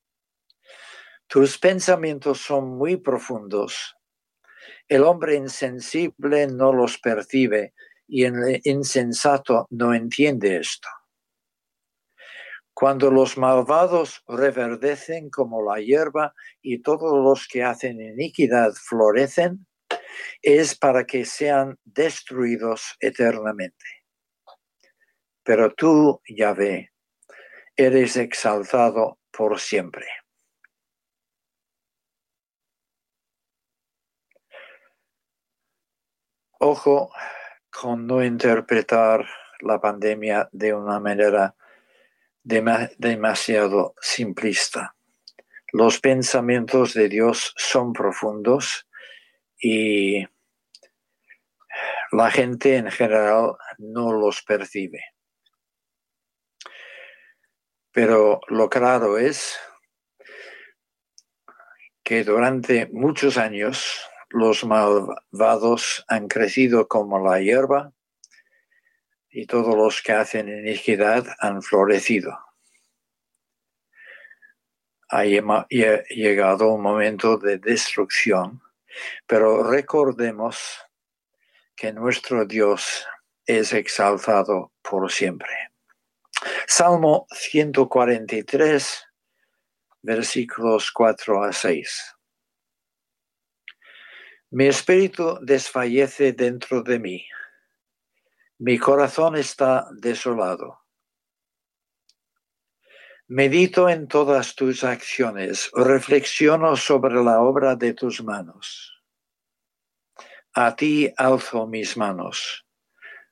Tus 1.32 1.58
pensamientos 1.58 2.42
son 2.42 2.78
muy 2.78 2.98
profundos. 2.98 3.96
El 4.90 5.04
hombre 5.04 5.36
insensible 5.36 6.48
no 6.48 6.74
los 6.74 6.98
percibe 6.98 7.74
y 8.06 8.26
el 8.26 8.60
insensato 8.66 9.66
no 9.70 9.94
entiende 9.94 10.58
esto. 10.58 10.90
Cuando 12.74 13.10
los 13.10 13.38
malvados 13.38 14.22
reverdecen 14.28 15.30
como 15.30 15.64
la 15.64 15.80
hierba 15.80 16.34
y 16.62 16.82
todos 16.82 17.14
los 17.24 17.48
que 17.48 17.64
hacen 17.64 18.02
iniquidad 18.02 18.74
florecen, 18.74 19.66
es 20.42 20.78
para 20.78 21.06
que 21.06 21.24
sean 21.24 21.80
destruidos 21.86 22.98
eternamente. 23.00 23.86
Pero 25.44 25.74
tú, 25.76 26.20
Yahvé, 26.28 26.92
eres 27.78 28.18
exaltado 28.18 29.18
por 29.32 29.58
siempre. 29.62 30.21
Ojo 36.64 37.12
con 37.72 38.06
no 38.06 38.24
interpretar 38.24 39.28
la 39.62 39.82
pandemia 39.82 40.48
de 40.52 40.76
una 40.76 41.00
manera 41.00 41.56
demasiado 42.44 43.96
simplista. 44.00 44.96
Los 45.74 46.00
pensamientos 46.00 46.94
de 46.94 47.10
Dios 47.10 47.56
son 47.58 47.94
profundos 47.94 48.88
y 49.60 50.24
la 52.12 52.30
gente 52.30 52.76
en 52.76 52.92
general 52.92 53.56
no 53.80 54.14
los 54.14 54.44
percibe. 54.44 55.04
Pero 57.92 58.40
lo 58.50 58.70
claro 58.70 59.18
es 59.18 59.58
que 62.04 62.24
durante 62.24 62.86
muchos 62.92 63.38
años 63.38 64.11
los 64.32 64.64
malvados 64.66 66.06
han 66.08 66.28
crecido 66.28 66.88
como 66.88 67.20
la 67.20 67.40
hierba 67.40 67.94
y 69.30 69.46
todos 69.46 69.76
los 69.76 70.02
que 70.02 70.14
hacen 70.14 70.50
iniquidad 70.50 71.26
han 71.40 71.62
florecido. 71.62 72.38
Ha 75.10 75.24
llegado 75.26 76.70
un 76.70 76.82
momento 76.82 77.38
de 77.38 77.58
destrucción, 77.58 78.62
pero 79.28 79.70
recordemos 79.70 80.80
que 81.76 81.92
nuestro 81.92 82.46
Dios 82.46 83.06
es 83.46 83.74
exaltado 83.74 84.72
por 84.82 85.12
siempre. 85.12 85.72
Salmo 86.68 87.28
143, 87.32 89.06
versículos 90.02 90.92
4 90.92 91.44
a 91.44 91.52
6. 91.52 92.16
Mi 94.52 94.68
espíritu 94.68 95.40
desfallece 95.42 96.34
dentro 96.34 96.84
de 96.84 97.00
mí 97.00 97.26
mi 98.64 98.78
corazón 98.78 99.38
está 99.38 99.88
desolado. 99.92 100.82
Medito 103.26 103.90
en 103.90 104.08
todas 104.08 104.54
tus 104.54 104.84
acciones, 104.84 105.72
reflexiono 105.74 106.76
sobre 106.76 107.24
la 107.24 107.42
obra 107.42 107.76
de 107.76 107.96
tus 107.96 108.24
manos. 108.24 109.02
A 110.54 110.76
ti 110.76 111.12
alzo 111.18 111.66
mis 111.66 111.98
manos. 111.98 112.68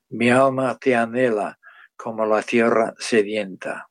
Mi 0.08 0.30
alma 0.30 0.76
te 0.80 0.96
anhela 0.96 1.60
como 1.94 2.26
la 2.26 2.42
tierra 2.42 2.92
sedienta. 2.98 3.88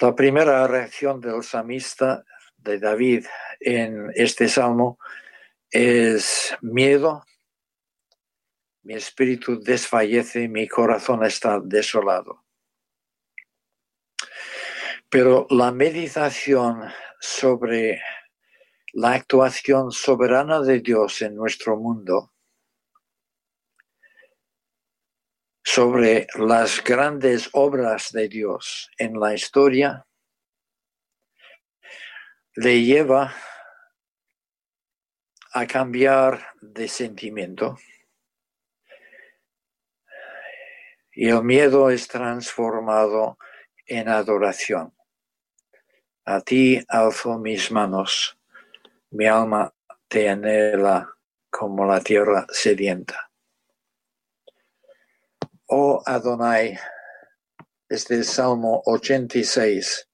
La 0.00 0.14
primera 0.14 0.66
reacción 0.66 1.18
del 1.18 1.42
samista 1.42 2.26
de 2.62 2.78
David 2.78 3.26
en 3.60 4.10
este 4.14 4.48
salmo 4.48 4.98
es 5.70 6.56
miedo, 6.60 7.24
mi 8.82 8.94
espíritu 8.94 9.60
desfallece, 9.60 10.48
mi 10.48 10.66
corazón 10.68 11.24
está 11.24 11.60
desolado. 11.62 12.44
Pero 15.08 15.46
la 15.50 15.70
meditación 15.72 16.90
sobre 17.20 18.02
la 18.92 19.12
actuación 19.12 19.92
soberana 19.92 20.60
de 20.60 20.80
Dios 20.80 21.22
en 21.22 21.36
nuestro 21.36 21.76
mundo, 21.76 22.32
sobre 25.62 26.26
las 26.34 26.82
grandes 26.82 27.48
obras 27.52 28.12
de 28.12 28.28
Dios 28.28 28.90
en 28.98 29.18
la 29.18 29.32
historia, 29.34 30.06
le 32.54 32.82
lleva 32.82 33.34
a 35.54 35.66
cambiar 35.66 36.54
de 36.60 36.86
sentimiento 36.86 37.78
y 41.14 41.28
el 41.28 41.42
miedo 41.42 41.90
es 41.90 42.08
transformado 42.08 43.38
en 43.86 44.08
adoración. 44.08 44.94
A 46.24 46.40
ti 46.40 46.82
alzo 46.88 47.38
mis 47.38 47.70
manos, 47.70 48.38
mi 49.10 49.26
alma 49.26 49.74
te 50.08 50.28
anhela 50.28 51.14
como 51.50 51.84
la 51.84 52.00
tierra 52.00 52.46
sedienta. 52.50 53.30
Oh 55.66 56.02
Adonai, 56.04 56.78
este 57.88 58.20
es 58.20 58.28
Salmo 58.28 58.82
86, 58.86 60.08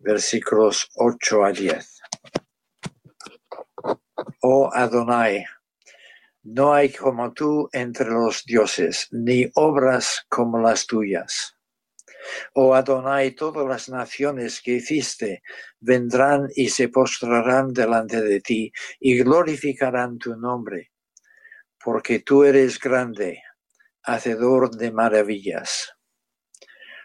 versículos 0.00 0.88
8 0.96 1.44
a 1.44 1.52
10. 1.52 2.00
Oh 4.42 4.70
Adonai, 4.72 5.44
no 6.42 6.72
hay 6.72 6.90
como 6.90 7.32
tú 7.32 7.68
entre 7.72 8.06
los 8.06 8.44
dioses, 8.44 9.08
ni 9.10 9.50
obras 9.54 10.24
como 10.28 10.58
las 10.58 10.86
tuyas. 10.86 11.56
Oh 12.54 12.74
Adonai, 12.74 13.32
todas 13.32 13.66
las 13.66 13.88
naciones 13.88 14.60
que 14.62 14.72
hiciste 14.72 15.42
vendrán 15.80 16.48
y 16.54 16.68
se 16.70 16.88
postrarán 16.88 17.72
delante 17.72 18.22
de 18.22 18.40
ti 18.40 18.72
y 18.98 19.18
glorificarán 19.18 20.18
tu 20.18 20.36
nombre, 20.36 20.92
porque 21.82 22.20
tú 22.20 22.44
eres 22.44 22.78
grande, 22.78 23.42
hacedor 24.02 24.70
de 24.70 24.92
maravillas. 24.92 25.92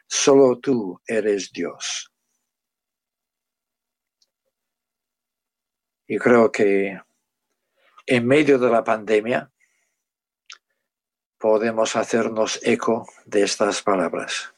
Solo 0.08 0.60
tú 0.60 1.02
eres 1.08 1.52
Dios. 1.52 2.15
Y 6.08 6.18
creo 6.18 6.52
que 6.52 7.00
en 8.06 8.28
medio 8.28 8.60
de 8.60 8.70
la 8.70 8.84
pandemia, 8.84 9.52
podemos 11.38 11.96
hacernos 11.96 12.60
eco 12.64 13.08
de 13.26 13.44
estas 13.44 13.82
palabras. 13.82 14.54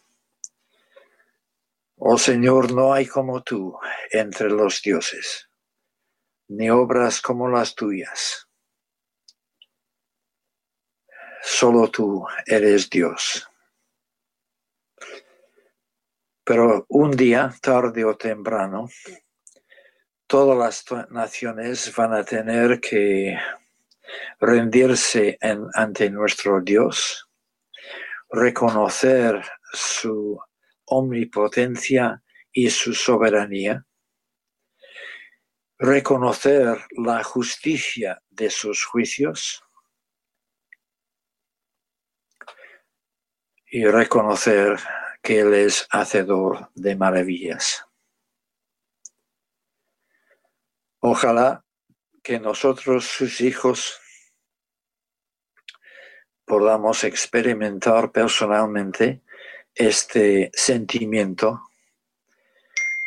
Oh 1.98 2.18
Señor, 2.18 2.74
no 2.74 2.94
hay 2.94 3.08
como 3.08 3.42
tú 3.42 3.78
entre 4.12 4.50
los 4.50 4.82
dioses, 4.82 5.50
ni 6.50 6.70
obras 6.70 7.22
como 7.22 7.50
las 7.50 7.76
tuyas. 7.76 8.48
Solo 11.42 11.90
tú 11.90 12.26
eres 12.46 12.90
Dios. 12.90 13.50
Pero 16.44 16.86
un 16.90 17.12
día, 17.12 17.54
tarde 17.62 18.06
o 18.06 18.16
temprano, 18.16 18.88
todas 20.28 20.58
las 20.58 21.10
naciones 21.10 21.94
van 21.96 22.14
a 22.14 22.24
tener 22.24 22.82
que 22.82 23.38
rendirse 24.40 25.38
ante 25.74 26.10
nuestro 26.10 26.62
Dios, 26.62 27.30
reconocer 28.30 29.42
su 29.72 30.38
omnipotencia 30.86 32.22
y 32.52 32.70
su 32.70 32.94
soberanía, 32.94 33.86
reconocer 35.80 36.78
la 36.98 37.24
justicia 37.24 38.22
de 38.30 38.50
sus 38.50 38.84
juicios 38.84 39.64
y 43.70 43.86
reconocer 43.86 44.78
que 45.22 45.40
Él 45.40 45.54
es 45.54 45.88
hacedor 45.92 46.70
de 46.76 46.96
maravillas. 46.96 47.87
Ojalá 51.10 51.64
que 52.22 52.38
nosotros, 52.38 53.06
sus 53.06 53.40
hijos, 53.40 53.98
podamos 56.44 57.06
experimentar 57.06 58.12
personalmente 58.12 59.22
este 59.74 60.52
sentimiento 60.54 61.62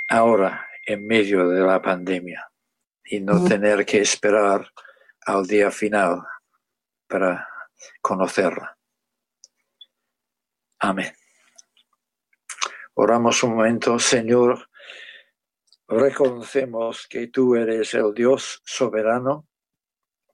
ahora 0.09 0.66
en 0.86 1.07
medio 1.07 1.46
de 1.51 1.61
la 1.61 1.82
pandemia 1.82 2.51
y 3.05 3.20
no 3.20 3.44
tener 3.46 3.84
que 3.84 4.01
esperar 4.01 4.72
al 5.26 5.46
día 5.46 5.70
final 5.70 6.22
para 7.07 7.46
conocerla. 8.01 8.78
Amén. 10.78 11.12
Oramos 12.94 13.42
un 13.42 13.57
momento, 13.57 13.98
Señor. 13.98 14.69
Reconocemos 15.93 17.09
que 17.09 17.26
tú 17.26 17.57
eres 17.57 17.95
el 17.95 18.14
Dios 18.14 18.62
soberano, 18.64 19.49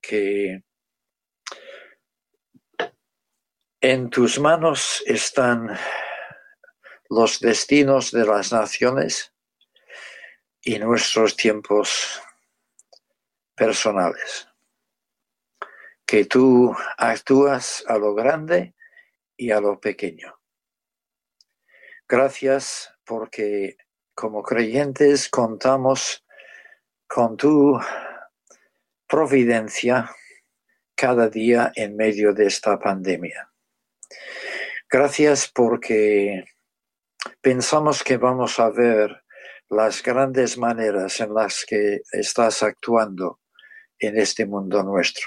que 0.03 0.63
en 3.81 4.11
tus 4.11 4.39
manos 4.39 5.03
están 5.07 5.75
los 7.09 7.41
destinos 7.41 8.11
de 8.11 8.27
las 8.27 8.53
naciones 8.53 9.33
y 10.61 10.79
nuestros 10.79 11.35
tiempos 11.35 12.21
personales. 13.55 14.47
Que 16.05 16.27
tú 16.27 16.77
actúas 16.99 17.83
a 17.89 17.97
lo 17.97 18.15
grande 18.15 18.75
y 19.39 19.53
a 19.53 19.63
lo 19.63 19.81
pequeño. 19.81 20.39
Gracias 22.07 22.95
porque 23.07 23.79
como 24.17 24.43
creyentes 24.43 25.29
contamos 25.29 26.25
con 27.07 27.37
tu 27.37 27.79
providencia 29.07 30.11
cada 30.97 31.29
día 31.29 31.71
en 31.77 31.95
medio 31.97 32.33
de 32.33 32.47
esta 32.47 32.79
pandemia. 32.79 33.53
Gracias 34.89 35.53
porque 35.55 36.45
pensamos 37.43 38.03
que 38.03 38.17
vamos 38.17 38.59
a 38.59 38.71
ver 38.71 39.23
las 39.69 40.03
grandes 40.03 40.57
maneras 40.57 41.21
en 41.21 41.35
las 41.35 41.67
que 41.67 42.01
estás 42.11 42.63
actuando 42.63 43.41
en 43.99 44.17
este 44.17 44.47
mundo 44.47 44.83
nuestro. 44.83 45.27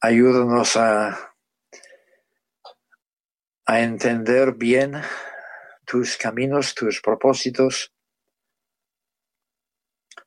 Ayúdanos 0.00 0.76
a, 0.76 1.28
entender 3.64 4.52
bien 4.52 5.00
tus 5.92 6.16
caminos, 6.16 6.74
tus 6.74 7.02
propósitos 7.02 7.92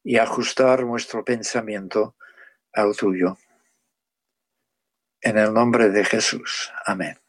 y 0.03 0.17
ajustar 0.17 0.83
nuestro 0.83 1.25
pensamiento 1.25 2.15
al 2.71 2.95
tuyo. 2.95 3.35
En 5.21 5.39
el 5.39 5.51
nombre 5.51 5.89
de 5.89 6.05
Jesús. 6.05 6.71
Amén. 6.85 7.24